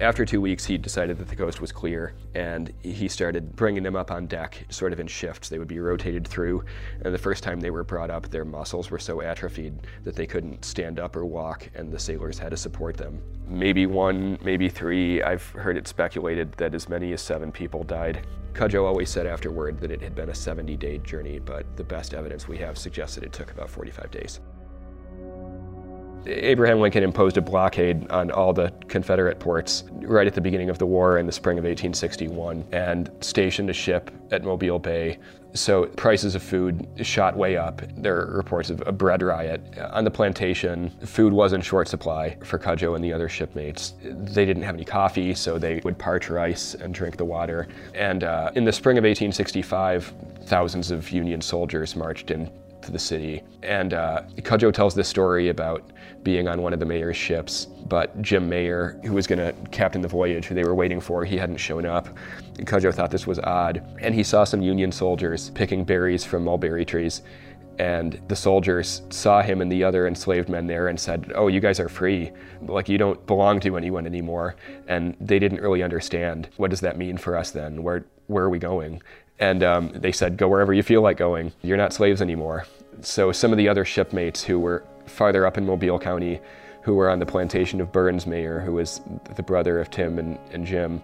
After 0.00 0.24
two 0.24 0.40
weeks, 0.40 0.64
he 0.64 0.78
decided 0.78 1.18
that 1.18 1.26
the 1.26 1.34
coast 1.34 1.60
was 1.60 1.72
clear, 1.72 2.14
and 2.36 2.72
he 2.82 3.08
started 3.08 3.56
bringing 3.56 3.82
them 3.82 3.96
up 3.96 4.12
on 4.12 4.26
deck, 4.26 4.64
sort 4.68 4.92
of 4.92 5.00
in 5.00 5.08
shifts. 5.08 5.48
They 5.48 5.58
would 5.58 5.66
be 5.66 5.80
rotated 5.80 6.26
through, 6.26 6.64
and 7.04 7.12
the 7.12 7.18
first 7.18 7.42
time 7.42 7.58
they 7.58 7.70
were 7.70 7.82
brought 7.82 8.08
up, 8.08 8.28
their 8.28 8.44
muscles 8.44 8.92
were 8.92 9.00
so 9.00 9.22
atrophied 9.22 9.74
that 10.04 10.14
they 10.14 10.26
couldn't 10.26 10.64
stand 10.64 11.00
up 11.00 11.16
or 11.16 11.24
walk, 11.24 11.68
and 11.74 11.90
the 11.90 11.98
sailors 11.98 12.38
had 12.38 12.52
to 12.52 12.56
support 12.56 12.96
them. 12.96 13.20
Maybe 13.48 13.86
one, 13.86 14.38
maybe 14.44 14.68
three. 14.68 15.20
I've 15.20 15.44
heard 15.50 15.76
it 15.76 15.88
speculated 15.88 16.52
that 16.52 16.74
as 16.74 16.88
many 16.88 17.12
as 17.12 17.20
seven 17.20 17.50
people 17.50 17.82
died. 17.82 18.24
Cudjoe 18.54 18.84
always 18.86 19.10
said 19.10 19.26
afterward 19.26 19.80
that 19.80 19.90
it 19.90 20.00
had 20.00 20.14
been 20.14 20.28
a 20.28 20.34
70 20.34 20.76
day 20.76 20.98
journey, 20.98 21.40
but 21.40 21.64
the 21.76 21.84
best 21.84 22.14
evidence 22.14 22.46
we 22.46 22.58
have 22.58 22.78
suggests 22.78 23.16
that 23.16 23.24
it 23.24 23.32
took 23.32 23.50
about 23.50 23.68
45 23.68 24.10
days. 24.12 24.40
Abraham 26.28 26.80
Lincoln 26.80 27.02
imposed 27.02 27.36
a 27.36 27.40
blockade 27.40 28.10
on 28.10 28.30
all 28.30 28.52
the 28.52 28.72
Confederate 28.88 29.38
ports 29.38 29.84
right 30.02 30.26
at 30.26 30.34
the 30.34 30.40
beginning 30.40 30.70
of 30.70 30.78
the 30.78 30.86
war 30.86 31.18
in 31.18 31.26
the 31.26 31.32
spring 31.32 31.58
of 31.58 31.64
1861 31.64 32.64
and 32.72 33.10
stationed 33.20 33.70
a 33.70 33.72
ship 33.72 34.10
at 34.30 34.44
Mobile 34.44 34.78
Bay. 34.78 35.18
So 35.54 35.86
prices 35.86 36.34
of 36.34 36.42
food 36.42 36.86
shot 37.02 37.36
way 37.36 37.56
up. 37.56 37.80
There 37.96 38.20
are 38.20 38.36
reports 38.36 38.68
of 38.68 38.82
a 38.86 38.92
bread 38.92 39.22
riot. 39.22 39.62
On 39.92 40.04
the 40.04 40.10
plantation, 40.10 40.90
food 41.04 41.32
was 41.32 41.54
in 41.54 41.62
short 41.62 41.88
supply 41.88 42.36
for 42.44 42.58
Cudjoe 42.58 42.94
and 42.94 43.02
the 43.02 43.12
other 43.12 43.28
shipmates. 43.28 43.94
They 44.02 44.44
didn't 44.44 44.62
have 44.64 44.74
any 44.74 44.84
coffee, 44.84 45.34
so 45.34 45.58
they 45.58 45.80
would 45.84 45.98
parch 45.98 46.28
rice 46.28 46.74
and 46.74 46.92
drink 46.92 47.16
the 47.16 47.24
water. 47.24 47.66
And 47.94 48.24
uh, 48.24 48.50
in 48.54 48.64
the 48.64 48.72
spring 48.72 48.98
of 48.98 49.04
1865, 49.04 50.12
thousands 50.44 50.90
of 50.90 51.10
Union 51.10 51.40
soldiers 51.40 51.96
marched 51.96 52.30
in 52.30 52.50
to 52.88 52.92
the 52.92 52.98
city. 52.98 53.42
And 53.62 53.94
uh, 53.94 54.22
tells 54.72 54.94
this 54.94 55.08
story 55.08 55.50
about 55.50 55.92
being 56.22 56.48
on 56.48 56.62
one 56.62 56.72
of 56.72 56.80
the 56.80 56.86
Meaher's 56.86 57.16
ships, 57.16 57.66
but 57.86 58.20
Jim 58.22 58.50
Meaher, 58.50 59.02
who 59.04 59.12
was 59.12 59.26
going 59.26 59.38
to 59.38 59.54
captain 59.70 60.00
the 60.00 60.08
voyage, 60.08 60.46
who 60.46 60.54
they 60.54 60.64
were 60.64 60.74
waiting 60.74 61.00
for, 61.00 61.24
he 61.24 61.36
hadn't 61.36 61.58
shown 61.58 61.86
up. 61.86 62.08
And 62.58 62.66
thought 62.66 63.10
this 63.10 63.26
was 63.26 63.38
odd. 63.40 63.86
And 64.00 64.14
he 64.14 64.22
saw 64.22 64.44
some 64.44 64.62
Union 64.62 64.90
soldiers 64.90 65.50
picking 65.50 65.84
berries 65.84 66.24
from 66.24 66.44
mulberry 66.44 66.84
trees. 66.84 67.22
And 67.78 68.20
the 68.26 68.34
soldiers 68.34 69.02
saw 69.10 69.40
him 69.40 69.60
and 69.60 69.70
the 69.70 69.84
other 69.84 70.08
enslaved 70.08 70.48
men 70.48 70.66
there 70.66 70.88
and 70.88 70.98
said, 70.98 71.30
Oh, 71.36 71.46
you 71.46 71.60
guys 71.60 71.78
are 71.78 71.88
free. 71.88 72.32
Like, 72.62 72.88
you 72.88 72.98
don't 72.98 73.24
belong 73.26 73.60
to 73.60 73.76
anyone 73.76 74.04
anymore. 74.04 74.56
And 74.88 75.16
they 75.20 75.38
didn't 75.38 75.60
really 75.60 75.84
understand. 75.84 76.48
What 76.56 76.70
does 76.70 76.80
that 76.80 76.98
mean 76.98 77.18
for 77.18 77.36
us 77.36 77.52
then? 77.52 77.84
Where, 77.84 78.06
where 78.26 78.44
are 78.44 78.50
we 78.50 78.58
going? 78.58 79.00
And 79.38 79.62
um, 79.62 79.92
they 79.94 80.12
said, 80.12 80.36
Go 80.36 80.48
wherever 80.48 80.72
you 80.72 80.82
feel 80.82 81.02
like 81.02 81.16
going. 81.16 81.52
You're 81.62 81.76
not 81.76 81.92
slaves 81.92 82.20
anymore. 82.20 82.66
So 83.00 83.32
some 83.32 83.52
of 83.52 83.58
the 83.58 83.68
other 83.68 83.84
shipmates 83.84 84.42
who 84.42 84.58
were 84.58 84.84
farther 85.06 85.46
up 85.46 85.58
in 85.58 85.66
Mobile 85.66 85.98
County, 85.98 86.40
who 86.82 86.94
were 86.94 87.10
on 87.10 87.18
the 87.18 87.26
plantation 87.26 87.80
of 87.80 87.92
Burns 87.92 88.24
Meaher, 88.24 88.64
who 88.64 88.74
was 88.74 89.00
the 89.36 89.42
brother 89.42 89.80
of 89.80 89.90
Tim 89.90 90.18
and, 90.18 90.38
and 90.52 90.66
Jim, 90.66 91.02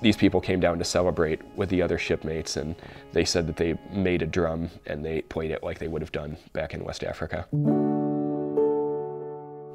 these 0.00 0.16
people 0.16 0.40
came 0.40 0.60
down 0.60 0.78
to 0.78 0.84
celebrate 0.84 1.40
with 1.56 1.68
the 1.70 1.82
other 1.82 1.98
shipmates, 1.98 2.56
and 2.56 2.76
they 3.12 3.24
said 3.24 3.46
that 3.48 3.56
they 3.56 3.76
made 3.92 4.22
a 4.22 4.26
drum 4.26 4.70
and 4.86 5.04
they 5.04 5.22
played 5.22 5.50
it 5.50 5.62
like 5.62 5.78
they 5.78 5.88
would 5.88 6.02
have 6.02 6.12
done 6.12 6.36
back 6.52 6.72
in 6.72 6.84
West 6.84 7.02
Africa. 7.02 7.46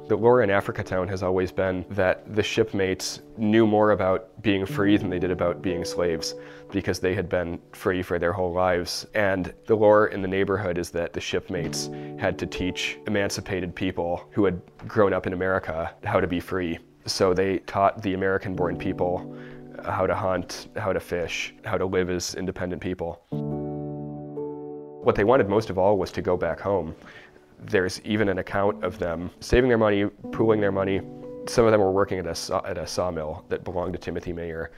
The 0.06 0.16
lore 0.16 0.42
in 0.42 0.50
Africatown 0.50 1.08
has 1.08 1.22
always 1.22 1.50
been 1.50 1.86
that 1.88 2.34
the 2.34 2.42
shipmates 2.42 3.22
knew 3.38 3.66
more 3.66 3.92
about 3.92 4.42
being 4.42 4.66
free 4.66 4.98
than 4.98 5.08
they 5.08 5.18
did 5.18 5.30
about 5.30 5.62
being 5.62 5.82
slaves 5.82 6.34
because 6.70 7.00
they 7.00 7.14
had 7.14 7.26
been 7.26 7.58
free 7.72 8.02
for 8.02 8.18
their 8.18 8.34
whole 8.34 8.52
lives. 8.52 9.06
And 9.14 9.54
the 9.64 9.74
lore 9.74 10.08
in 10.08 10.20
the 10.20 10.28
neighborhood 10.28 10.76
is 10.76 10.90
that 10.90 11.14
the 11.14 11.22
shipmates 11.22 11.88
had 12.18 12.38
to 12.40 12.46
teach 12.46 12.98
emancipated 13.06 13.74
people 13.74 14.28
who 14.32 14.44
had 14.44 14.60
grown 14.86 15.14
up 15.14 15.26
in 15.26 15.32
America 15.32 15.90
how 16.04 16.20
to 16.20 16.26
be 16.26 16.38
free. 16.38 16.78
So 17.06 17.32
they 17.32 17.60
taught 17.60 18.02
the 18.02 18.12
American 18.12 18.54
born 18.54 18.76
people 18.76 19.34
how 19.86 20.06
to 20.06 20.14
hunt, 20.14 20.68
how 20.76 20.92
to 20.92 21.00
fish, 21.00 21.54
how 21.64 21.78
to 21.78 21.86
live 21.86 22.10
as 22.10 22.34
independent 22.34 22.82
people. 22.82 23.22
What 25.02 25.14
they 25.14 25.24
wanted 25.24 25.48
most 25.48 25.70
of 25.70 25.78
all 25.78 25.96
was 25.96 26.12
to 26.12 26.20
go 26.20 26.36
back 26.36 26.60
home. 26.60 26.94
There's 27.58 28.00
even 28.02 28.28
an 28.28 28.38
account 28.38 28.82
of 28.84 28.98
them 28.98 29.30
saving 29.40 29.68
their 29.68 29.78
money, 29.78 30.06
pooling 30.32 30.60
their 30.60 30.72
money. 30.72 31.00
Some 31.46 31.66
of 31.66 31.72
them 31.72 31.80
were 31.80 31.92
working 31.92 32.18
at 32.18 32.26
a, 32.26 32.62
at 32.66 32.78
a 32.78 32.86
sawmill 32.86 33.44
that 33.48 33.64
belonged 33.64 33.92
to 33.94 33.98
Timothy 33.98 34.32
Meaher, 34.32 34.68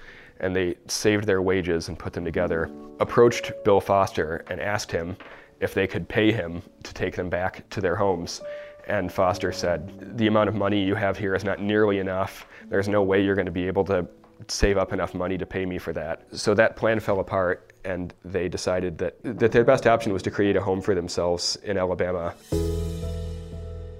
and 0.40 0.54
they 0.54 0.76
saved 0.88 1.26
their 1.26 1.42
wages 1.42 1.88
and 1.88 1.98
put 1.98 2.12
them 2.12 2.24
together. 2.24 2.70
Approached 3.00 3.52
Bill 3.64 3.80
Foster 3.80 4.44
and 4.48 4.60
asked 4.60 4.90
him 4.90 5.16
if 5.60 5.74
they 5.74 5.86
could 5.86 6.08
pay 6.08 6.32
him 6.32 6.62
to 6.82 6.92
take 6.92 7.16
them 7.16 7.28
back 7.28 7.68
to 7.70 7.80
their 7.80 7.96
homes. 7.96 8.42
And 8.86 9.12
Foster 9.12 9.52
said, 9.52 10.16
The 10.16 10.26
amount 10.26 10.48
of 10.48 10.54
money 10.54 10.82
you 10.82 10.94
have 10.94 11.18
here 11.18 11.34
is 11.34 11.44
not 11.44 11.60
nearly 11.60 11.98
enough. 11.98 12.46
There's 12.68 12.88
no 12.88 13.02
way 13.02 13.24
you're 13.24 13.34
going 13.34 13.46
to 13.46 13.52
be 13.52 13.66
able 13.66 13.84
to 13.86 14.06
save 14.48 14.78
up 14.78 14.92
enough 14.92 15.14
money 15.14 15.38
to 15.38 15.46
pay 15.46 15.66
me 15.66 15.78
for 15.78 15.92
that. 15.92 16.22
So 16.32 16.54
that 16.54 16.76
plan 16.76 17.00
fell 17.00 17.20
apart, 17.20 17.72
and 17.84 18.12
they 18.24 18.48
decided 18.48 18.98
that, 18.98 19.16
that 19.22 19.52
their 19.52 19.64
best 19.64 19.86
option 19.86 20.12
was 20.12 20.22
to 20.22 20.30
create 20.30 20.56
a 20.56 20.60
home 20.60 20.80
for 20.80 20.94
themselves 20.94 21.56
in 21.64 21.78
Alabama. 21.78 22.34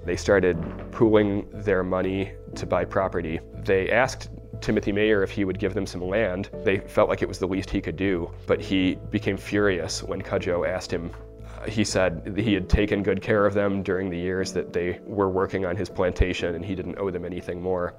They 0.05 0.15
started 0.15 0.57
pooling 0.91 1.47
their 1.51 1.83
money 1.83 2.31
to 2.55 2.65
buy 2.65 2.85
property. 2.85 3.39
They 3.65 3.91
asked 3.91 4.29
Timothy 4.61 4.91
Meaher 4.91 5.23
if 5.23 5.31
he 5.31 5.45
would 5.45 5.59
give 5.59 5.73
them 5.73 5.85
some 5.85 6.01
land. 6.01 6.49
They 6.63 6.77
felt 6.79 7.09
like 7.09 7.21
it 7.21 7.27
was 7.27 7.39
the 7.39 7.47
least 7.47 7.69
he 7.69 7.81
could 7.81 7.97
do, 7.97 8.31
but 8.45 8.61
he 8.61 8.95
became 9.11 9.37
furious 9.37 10.01
when 10.03 10.21
Cudjoe 10.21 10.65
asked 10.67 10.91
him. 10.91 11.11
Uh, 11.43 11.69
he 11.69 11.83
said 11.83 12.33
he 12.37 12.53
had 12.53 12.69
taken 12.69 13.03
good 13.03 13.21
care 13.21 13.45
of 13.45 13.53
them 13.53 13.83
during 13.83 14.09
the 14.09 14.17
years 14.17 14.53
that 14.53 14.73
they 14.73 14.99
were 15.05 15.29
working 15.29 15.65
on 15.65 15.75
his 15.75 15.89
plantation 15.89 16.55
and 16.55 16.63
he 16.63 16.75
didn't 16.75 16.97
owe 16.99 17.09
them 17.09 17.25
anything 17.25 17.61
more. 17.61 17.93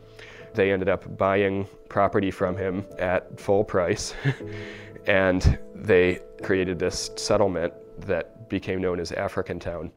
They 0.54 0.72
ended 0.72 0.88
up 0.88 1.16
buying 1.16 1.66
property 1.88 2.30
from 2.30 2.56
him 2.56 2.84
at 2.98 3.38
full 3.40 3.64
price, 3.64 4.14
and 5.06 5.58
they 5.74 6.20
created 6.42 6.78
this 6.78 7.10
settlement 7.16 7.72
that 8.06 8.48
became 8.48 8.80
known 8.80 9.00
as 9.00 9.10
Africantown. 9.12 9.90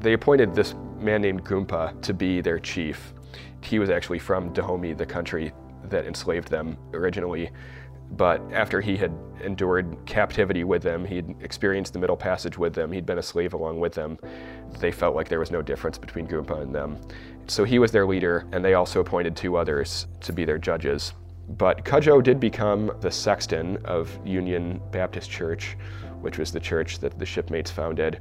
They 0.00 0.12
appointed 0.12 0.54
this 0.54 0.74
man 0.98 1.22
named 1.22 1.44
Gumpa 1.44 2.00
to 2.02 2.14
be 2.14 2.40
their 2.40 2.58
chief. 2.58 3.12
He 3.60 3.78
was 3.78 3.90
actually 3.90 4.18
from 4.18 4.52
Dahomey, 4.52 4.92
the 4.92 5.06
country 5.06 5.52
that 5.84 6.06
enslaved 6.06 6.48
them 6.48 6.76
originally. 6.92 7.50
But 8.12 8.40
after 8.52 8.80
he 8.80 8.96
had 8.96 9.12
endured 9.42 9.96
captivity 10.06 10.64
with 10.64 10.82
them, 10.82 11.04
he'd 11.04 11.36
experienced 11.42 11.92
the 11.92 11.98
Middle 11.98 12.16
Passage 12.16 12.56
with 12.56 12.74
them, 12.74 12.92
he'd 12.92 13.06
been 13.06 13.18
a 13.18 13.22
slave 13.22 13.52
along 13.52 13.80
with 13.80 13.92
them, 13.92 14.18
they 14.78 14.92
felt 14.92 15.14
like 15.14 15.28
there 15.28 15.38
was 15.38 15.50
no 15.50 15.62
difference 15.62 15.98
between 15.98 16.26
Gumpa 16.26 16.60
and 16.62 16.74
them. 16.74 16.98
So 17.46 17.64
he 17.64 17.78
was 17.78 17.92
their 17.92 18.06
leader, 18.06 18.46
and 18.52 18.64
they 18.64 18.74
also 18.74 19.00
appointed 19.00 19.36
two 19.36 19.56
others 19.56 20.06
to 20.20 20.32
be 20.32 20.44
their 20.44 20.58
judges. 20.58 21.12
But 21.48 21.84
Cudjoe 21.84 22.22
did 22.22 22.40
become 22.40 22.90
the 23.00 23.10
sexton 23.10 23.78
of 23.84 24.18
Union 24.24 24.80
Baptist 24.90 25.30
Church, 25.30 25.76
which 26.20 26.38
was 26.38 26.50
the 26.50 26.60
church 26.60 26.98
that 26.98 27.18
the 27.18 27.26
shipmates 27.26 27.70
founded. 27.70 28.20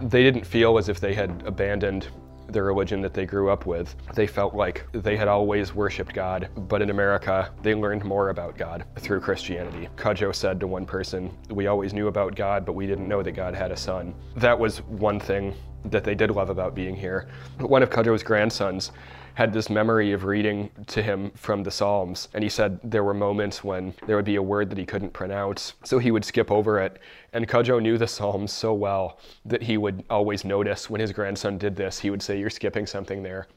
They 0.00 0.22
didn't 0.22 0.46
feel 0.46 0.78
as 0.78 0.88
if 0.88 0.98
they 0.98 1.14
had 1.14 1.42
abandoned 1.46 2.08
the 2.48 2.62
religion 2.62 3.00
that 3.00 3.14
they 3.14 3.26
grew 3.26 3.50
up 3.50 3.66
with. 3.66 3.94
They 4.14 4.26
felt 4.26 4.54
like 4.54 4.86
they 4.92 5.16
had 5.16 5.28
always 5.28 5.74
worshiped 5.74 6.14
God, 6.14 6.48
but 6.68 6.82
in 6.82 6.90
America, 6.90 7.50
they 7.62 7.74
learned 7.74 8.04
more 8.04 8.30
about 8.30 8.56
God 8.56 8.84
through 8.96 9.20
Christianity. 9.20 9.88
Cudjoe 9.96 10.34
said 10.34 10.60
to 10.60 10.66
one 10.66 10.86
person, 10.86 11.36
We 11.50 11.66
always 11.66 11.92
knew 11.92 12.08
about 12.08 12.34
God, 12.34 12.64
but 12.64 12.74
we 12.74 12.86
didn't 12.86 13.08
know 13.08 13.22
that 13.22 13.32
God 13.32 13.54
had 13.54 13.70
a 13.70 13.76
son. 13.76 14.14
That 14.36 14.58
was 14.58 14.78
one 14.82 15.20
thing 15.20 15.54
that 15.86 16.04
they 16.04 16.14
did 16.14 16.30
love 16.30 16.50
about 16.50 16.74
being 16.74 16.96
here. 16.96 17.28
One 17.58 17.82
of 17.82 17.90
Cudjoe's 17.90 18.22
grandsons 18.22 18.92
had 19.34 19.52
this 19.52 19.68
memory 19.68 20.12
of 20.12 20.24
reading 20.24 20.70
to 20.86 21.02
him 21.02 21.30
from 21.34 21.64
the 21.64 21.70
Psalms. 21.70 22.28
And 22.34 22.42
he 22.42 22.48
said 22.48 22.78
there 22.84 23.02
were 23.02 23.14
moments 23.14 23.64
when 23.64 23.92
there 24.06 24.14
would 24.14 24.24
be 24.24 24.36
a 24.36 24.42
word 24.42 24.70
that 24.70 24.78
he 24.78 24.86
couldn't 24.86 25.12
pronounce, 25.12 25.74
so 25.82 25.98
he 25.98 26.12
would 26.12 26.24
skip 26.24 26.50
over 26.52 26.78
it. 26.78 27.00
And 27.32 27.48
Cudjoe 27.48 27.82
knew 27.82 27.98
the 27.98 28.06
Psalms 28.06 28.52
so 28.52 28.72
well 28.72 29.18
that 29.44 29.62
he 29.62 29.76
would 29.76 30.04
always 30.08 30.44
notice 30.44 30.88
when 30.88 31.00
his 31.00 31.12
grandson 31.12 31.58
did 31.58 31.74
this, 31.74 31.98
he 31.98 32.10
would 32.10 32.22
say, 32.22 32.38
You're 32.38 32.50
skipping 32.50 32.86
something 32.86 33.22
there. 33.24 33.48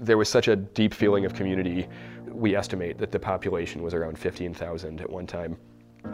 There 0.00 0.18
was 0.18 0.28
such 0.28 0.48
a 0.48 0.56
deep 0.56 0.92
feeling 0.92 1.24
of 1.24 1.34
community. 1.34 1.86
We 2.26 2.56
estimate 2.56 2.98
that 2.98 3.12
the 3.12 3.18
population 3.18 3.82
was 3.82 3.94
around 3.94 4.18
15,000 4.18 5.00
at 5.00 5.08
one 5.08 5.26
time. 5.26 5.56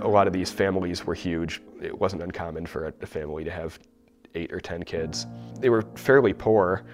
A 0.02 0.08
lot 0.08 0.26
of 0.26 0.32
these 0.32 0.50
families 0.50 1.06
were 1.06 1.14
huge. 1.14 1.62
It 1.80 1.96
wasn't 1.96 2.22
uncommon 2.22 2.66
for 2.66 2.92
a 3.00 3.06
family 3.06 3.44
to 3.44 3.50
have 3.50 3.78
eight 4.36 4.52
or 4.52 4.60
ten 4.60 4.82
kids. 4.82 5.26
They 5.58 5.70
were 5.70 5.82
fairly 5.96 6.32
poor, 6.32 6.84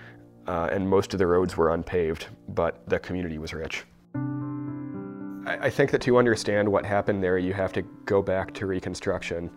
uh, 0.46 0.68
and 0.72 0.88
most 0.88 1.12
of 1.12 1.18
the 1.18 1.26
roads 1.26 1.56
were 1.56 1.74
unpaved, 1.74 2.28
but 2.48 2.88
the 2.88 2.98
community 2.98 3.38
was 3.38 3.52
rich. 3.52 3.84
I, 5.46 5.66
I 5.66 5.70
think 5.70 5.90
that 5.90 6.00
to 6.02 6.16
understand 6.18 6.70
what 6.70 6.84
happened 6.86 7.22
there, 7.22 7.38
you 7.38 7.52
have 7.52 7.72
to 7.74 7.82
go 8.06 8.22
back 8.22 8.54
to 8.54 8.66
Reconstruction. 8.66 9.50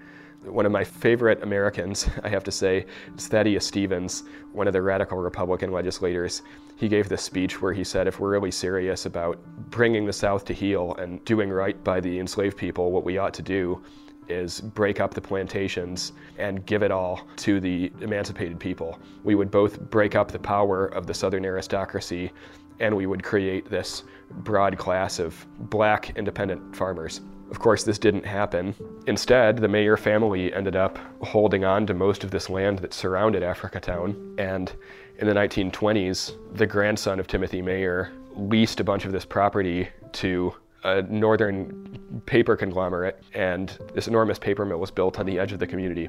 One 0.43 0.65
of 0.65 0.71
my 0.71 0.83
favorite 0.83 1.41
Americans, 1.41 2.07
I 2.23 2.29
have 2.29 2.43
to 2.43 2.51
say, 2.51 2.85
is 3.17 3.27
Thaddeus 3.27 3.65
Stevens, 3.65 4.23
one 4.51 4.67
of 4.67 4.73
the 4.73 4.81
radical 4.81 5.17
Republican 5.17 5.71
legislators. 5.71 6.41
He 6.75 6.87
gave 6.87 7.07
this 7.07 7.21
speech 7.21 7.61
where 7.61 7.73
he 7.73 7.83
said, 7.83 8.07
if 8.07 8.19
we're 8.19 8.29
really 8.29 8.51
serious 8.51 9.05
about 9.05 9.39
bringing 9.69 10.05
the 10.05 10.13
South 10.13 10.45
to 10.45 10.53
heel 10.53 10.93
and 10.95 11.23
doing 11.25 11.49
right 11.49 11.81
by 11.83 11.99
the 11.99 12.19
enslaved 12.19 12.57
people, 12.57 12.91
what 12.91 13.03
we 13.03 13.17
ought 13.17 13.33
to 13.35 13.41
do 13.41 13.81
is 14.27 14.61
break 14.61 14.99
up 14.99 15.13
the 15.13 15.21
plantations 15.21 16.13
and 16.37 16.65
give 16.65 16.83
it 16.83 16.91
all 16.91 17.27
to 17.37 17.59
the 17.59 17.91
emancipated 18.01 18.59
people. 18.59 18.99
We 19.23 19.35
would 19.35 19.51
both 19.51 19.79
break 19.89 20.15
up 20.15 20.31
the 20.31 20.39
power 20.39 20.87
of 20.87 21.07
the 21.07 21.13
Southern 21.13 21.45
aristocracy 21.45 22.31
and 22.79 22.95
we 22.95 23.05
would 23.05 23.23
create 23.23 23.69
this 23.69 24.03
broad 24.29 24.77
class 24.77 25.19
of 25.19 25.45
black 25.69 26.17
independent 26.17 26.75
farmers. 26.75 27.21
Of 27.51 27.59
course, 27.59 27.83
this 27.83 27.99
didn't 27.99 28.25
happen. 28.25 28.75
Instead, 29.07 29.57
the 29.57 29.67
Meaher 29.67 29.97
family 29.97 30.53
ended 30.53 30.75
up 30.75 30.97
holding 31.21 31.63
on 31.63 31.85
to 31.87 31.93
most 31.93 32.23
of 32.23 32.31
this 32.31 32.49
land 32.49 32.79
that 32.79 32.93
surrounded 32.93 33.43
Africatown. 33.43 34.39
And 34.39 34.73
in 35.19 35.27
the 35.27 35.33
1920s, 35.33 36.35
the 36.55 36.65
grandson 36.65 37.19
of 37.19 37.27
Timothy 37.27 37.61
Meaher 37.61 38.09
leased 38.35 38.79
a 38.79 38.83
bunch 38.83 39.05
of 39.05 39.11
this 39.11 39.25
property 39.25 39.87
to 40.13 40.53
a 40.85 41.01
northern 41.03 42.21
paper 42.27 42.55
conglomerate, 42.55 43.21
and 43.33 43.77
this 43.93 44.07
enormous 44.07 44.39
paper 44.39 44.65
mill 44.65 44.79
was 44.79 44.91
built 44.91 45.19
on 45.19 45.25
the 45.25 45.39
edge 45.39 45.51
of 45.51 45.59
the 45.59 45.67
community. 45.67 46.07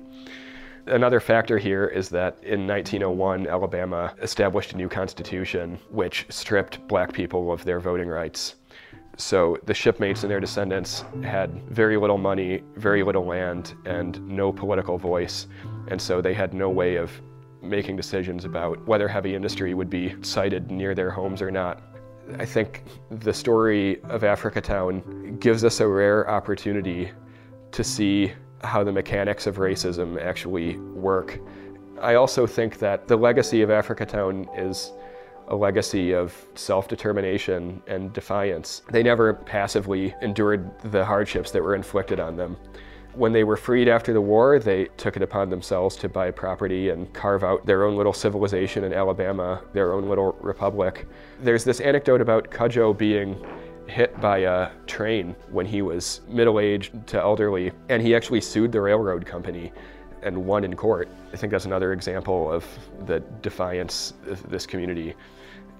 Another 0.86 1.18
factor 1.18 1.58
here 1.58 1.86
is 1.86 2.10
that 2.10 2.38
in 2.44 2.66
1901, 2.66 3.48
Alabama 3.48 4.14
established 4.22 4.74
a 4.74 4.76
new 4.76 4.88
constitution 4.88 5.78
which 5.90 6.26
stripped 6.28 6.86
black 6.86 7.12
people 7.12 7.50
of 7.50 7.64
their 7.64 7.80
voting 7.80 8.08
rights. 8.08 8.56
So 9.16 9.56
the 9.64 9.72
shipmates 9.72 10.22
and 10.22 10.30
their 10.30 10.40
descendants 10.40 11.04
had 11.24 11.50
very 11.70 11.96
little 11.96 12.18
money, 12.18 12.62
very 12.76 13.02
little 13.02 13.24
land, 13.24 13.74
and 13.86 14.24
no 14.28 14.52
political 14.52 14.98
voice. 14.98 15.46
And 15.88 16.00
so 16.00 16.20
they 16.20 16.34
had 16.34 16.52
no 16.52 16.68
way 16.68 16.96
of 16.96 17.10
making 17.62 17.96
decisions 17.96 18.44
about 18.44 18.86
whether 18.86 19.08
heavy 19.08 19.34
industry 19.34 19.72
would 19.72 19.88
be 19.88 20.14
sited 20.22 20.70
near 20.70 20.94
their 20.94 21.10
homes 21.10 21.40
or 21.40 21.50
not. 21.50 21.82
I 22.38 22.44
think 22.44 22.82
the 23.10 23.32
story 23.32 24.02
of 24.04 24.22
Africatown 24.22 25.38
gives 25.38 25.64
us 25.64 25.80
a 25.80 25.86
rare 25.86 26.28
opportunity 26.28 27.10
to 27.72 27.84
see 27.84 28.32
how 28.62 28.82
the 28.82 28.92
mechanics 28.92 29.46
of 29.46 29.56
racism 29.56 30.20
actually 30.20 30.76
work. 30.78 31.38
I 32.00 32.14
also 32.14 32.46
think 32.46 32.78
that 32.78 33.06
the 33.06 33.16
legacy 33.16 33.62
of 33.62 33.70
Africatown 33.70 34.48
is 34.58 34.92
a 35.48 35.56
legacy 35.56 36.12
of 36.12 36.34
self 36.54 36.88
determination 36.88 37.82
and 37.86 38.12
defiance. 38.12 38.82
They 38.90 39.02
never 39.02 39.34
passively 39.34 40.14
endured 40.20 40.68
the 40.90 41.04
hardships 41.04 41.50
that 41.52 41.62
were 41.62 41.74
inflicted 41.74 42.18
on 42.18 42.36
them. 42.36 42.56
When 43.16 43.32
they 43.32 43.44
were 43.44 43.56
freed 43.56 43.88
after 43.88 44.12
the 44.12 44.20
war, 44.20 44.58
they 44.58 44.88
took 44.98 45.16
it 45.16 45.22
upon 45.22 45.48
themselves 45.48 45.96
to 45.96 46.08
buy 46.08 46.30
property 46.30 46.90
and 46.90 47.10
carve 47.14 47.42
out 47.44 47.64
their 47.64 47.84
own 47.84 47.96
little 47.96 48.12
civilization 48.12 48.84
in 48.84 48.92
Alabama, 48.92 49.62
their 49.72 49.94
own 49.94 50.06
little 50.06 50.36
republic. 50.42 51.08
There's 51.40 51.64
this 51.64 51.80
anecdote 51.80 52.20
about 52.20 52.50
Cudjoe 52.50 52.92
being 52.92 53.42
hit 53.86 54.20
by 54.20 54.40
a 54.40 54.70
train 54.86 55.34
when 55.50 55.64
he 55.64 55.80
was 55.80 56.20
middle 56.28 56.60
aged 56.60 57.06
to 57.06 57.18
elderly, 57.18 57.72
and 57.88 58.02
he 58.02 58.14
actually 58.14 58.42
sued 58.42 58.70
the 58.70 58.82
railroad 58.82 59.24
company 59.24 59.72
and 60.22 60.36
won 60.36 60.62
in 60.62 60.76
court. 60.76 61.08
I 61.32 61.36
think 61.38 61.50
that's 61.50 61.64
another 61.64 61.94
example 61.94 62.52
of 62.52 62.66
the 63.06 63.20
defiance 63.40 64.12
of 64.26 64.46
this 64.50 64.66
community. 64.66 65.14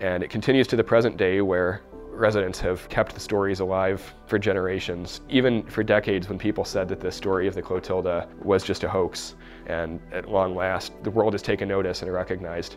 And 0.01 0.23
it 0.23 0.31
continues 0.31 0.67
to 0.69 0.77
the 0.77 0.85
present 0.85 1.19
day 1.19 1.43
where 1.43 1.83
residents 2.17 2.61
have 2.61 2.89
kept 2.89 3.15
the 3.15 3.21
stories 3.21 3.61
alive 3.61 4.15
for 4.27 4.39
generations, 4.39 5.21
even 5.29 5.63
for 5.65 5.83
decades 5.83 6.29
when 6.29 6.39
people 6.39 6.65
said 6.65 6.89
that 6.89 7.01
the 7.01 7.13
story 7.13 7.47
of 7.47 7.55
the 7.55 7.63
Clotilda 7.63 8.29
was 8.43 8.65
just 8.65 8.85
a 8.85 8.89
hoax. 8.89 9.35
And 9.67 10.01
at 10.13 10.29
long 10.29 10.55
last, 10.55 10.93
the 11.03 11.11
world 11.11 11.35
has 11.35 11.43
taken 11.43 11.69
notice 11.69 12.03
and 12.03 12.13
recognized 12.13 12.77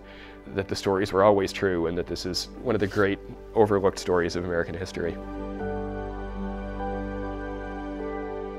that 0.55 0.67
the 0.67 0.75
stories 0.75 1.13
were 1.13 1.23
always 1.23 1.51
true 1.51 1.87
and 1.87 1.97
that 1.97 2.07
this 2.07 2.25
is 2.25 2.49
one 2.61 2.75
of 2.75 2.81
the 2.81 2.87
great 2.87 3.19
overlooked 3.55 3.99
stories 3.99 4.35
of 4.35 4.45
American 4.45 4.75
history. 4.75 5.15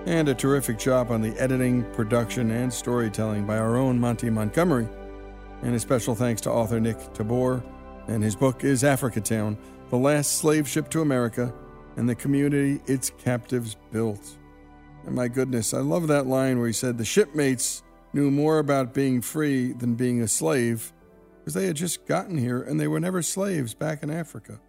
And 0.06 0.28
a 0.28 0.34
terrific 0.34 0.78
job 0.78 1.10
on 1.10 1.20
the 1.20 1.38
editing, 1.38 1.84
production, 1.92 2.50
and 2.50 2.72
storytelling 2.72 3.46
by 3.46 3.58
our 3.58 3.76
own 3.76 3.98
Monty 3.98 4.30
Montgomery. 4.30 4.88
And 5.62 5.74
a 5.74 5.80
special 5.80 6.14
thanks 6.14 6.40
to 6.42 6.50
author 6.50 6.80
Nick 6.80 7.12
Tabor. 7.12 7.62
And 8.08 8.22
his 8.22 8.34
book 8.34 8.64
is 8.64 8.82
Africatown 8.82 9.56
The 9.90 9.96
Last 9.96 10.38
Slave 10.38 10.68
Ship 10.68 10.88
to 10.90 11.00
America 11.00 11.52
and 11.96 12.08
the 12.08 12.14
Community 12.14 12.80
Its 12.86 13.10
Captives 13.18 13.76
Built. 13.90 14.38
And 15.04 15.16
my 15.16 15.26
goodness, 15.26 15.74
I 15.74 15.80
love 15.80 16.06
that 16.06 16.28
line 16.28 16.58
where 16.58 16.68
he 16.68 16.72
said 16.72 16.96
the 16.96 17.04
shipmates 17.04 17.82
knew 18.12 18.30
more 18.30 18.60
about 18.60 18.94
being 18.94 19.20
free 19.20 19.72
than 19.72 19.96
being 19.96 20.22
a 20.22 20.28
slave 20.28 20.92
because 21.40 21.54
they 21.54 21.66
had 21.66 21.74
just 21.74 22.06
gotten 22.06 22.38
here 22.38 22.62
and 22.62 22.78
they 22.78 22.86
were 22.86 23.00
never 23.00 23.20
slaves 23.20 23.74
back 23.74 24.04
in 24.04 24.10
Africa. 24.10 24.60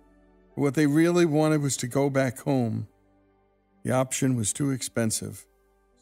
But 0.56 0.62
What 0.62 0.74
they 0.74 0.88
really 0.88 1.26
wanted 1.26 1.62
was 1.62 1.78
to 1.78 1.88
go 1.88 2.10
back 2.10 2.40
home. 2.40 2.88
The 3.84 3.92
option 3.92 4.36
was 4.36 4.52
too 4.52 4.72
expensive. 4.72 5.46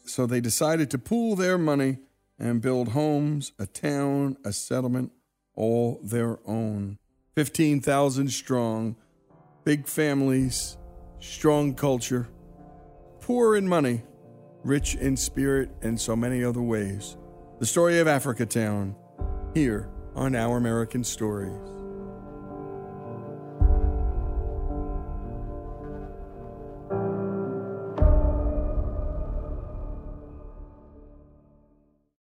So 0.06 0.24
they 0.24 0.40
decided 0.40 0.90
to 0.92 0.98
pool 0.98 1.36
their 1.36 1.58
money 1.58 1.98
and 2.38 2.62
build 2.62 2.88
homes, 2.88 3.52
a 3.58 3.66
town, 3.66 4.38
a 4.46 4.52
settlement, 4.54 5.12
all 5.54 6.00
their 6.02 6.38
own. 6.46 6.96
15,000 7.34 8.30
strong, 8.30 8.96
big 9.70 9.86
families, 9.86 10.76
strong 11.20 11.72
culture, 11.72 12.26
poor 13.20 13.54
in 13.54 13.68
money, 13.68 14.02
rich 14.64 14.96
in 14.96 15.16
spirit, 15.16 15.70
and 15.80 16.00
so 16.00 16.16
many 16.16 16.42
other 16.42 16.60
ways. 16.60 17.16
The 17.60 17.66
story 17.66 18.00
of 18.00 18.08
Africatown, 18.08 18.96
here 19.54 19.88
on 20.16 20.34
Our 20.34 20.56
American 20.56 21.04
Stories. 21.04 21.79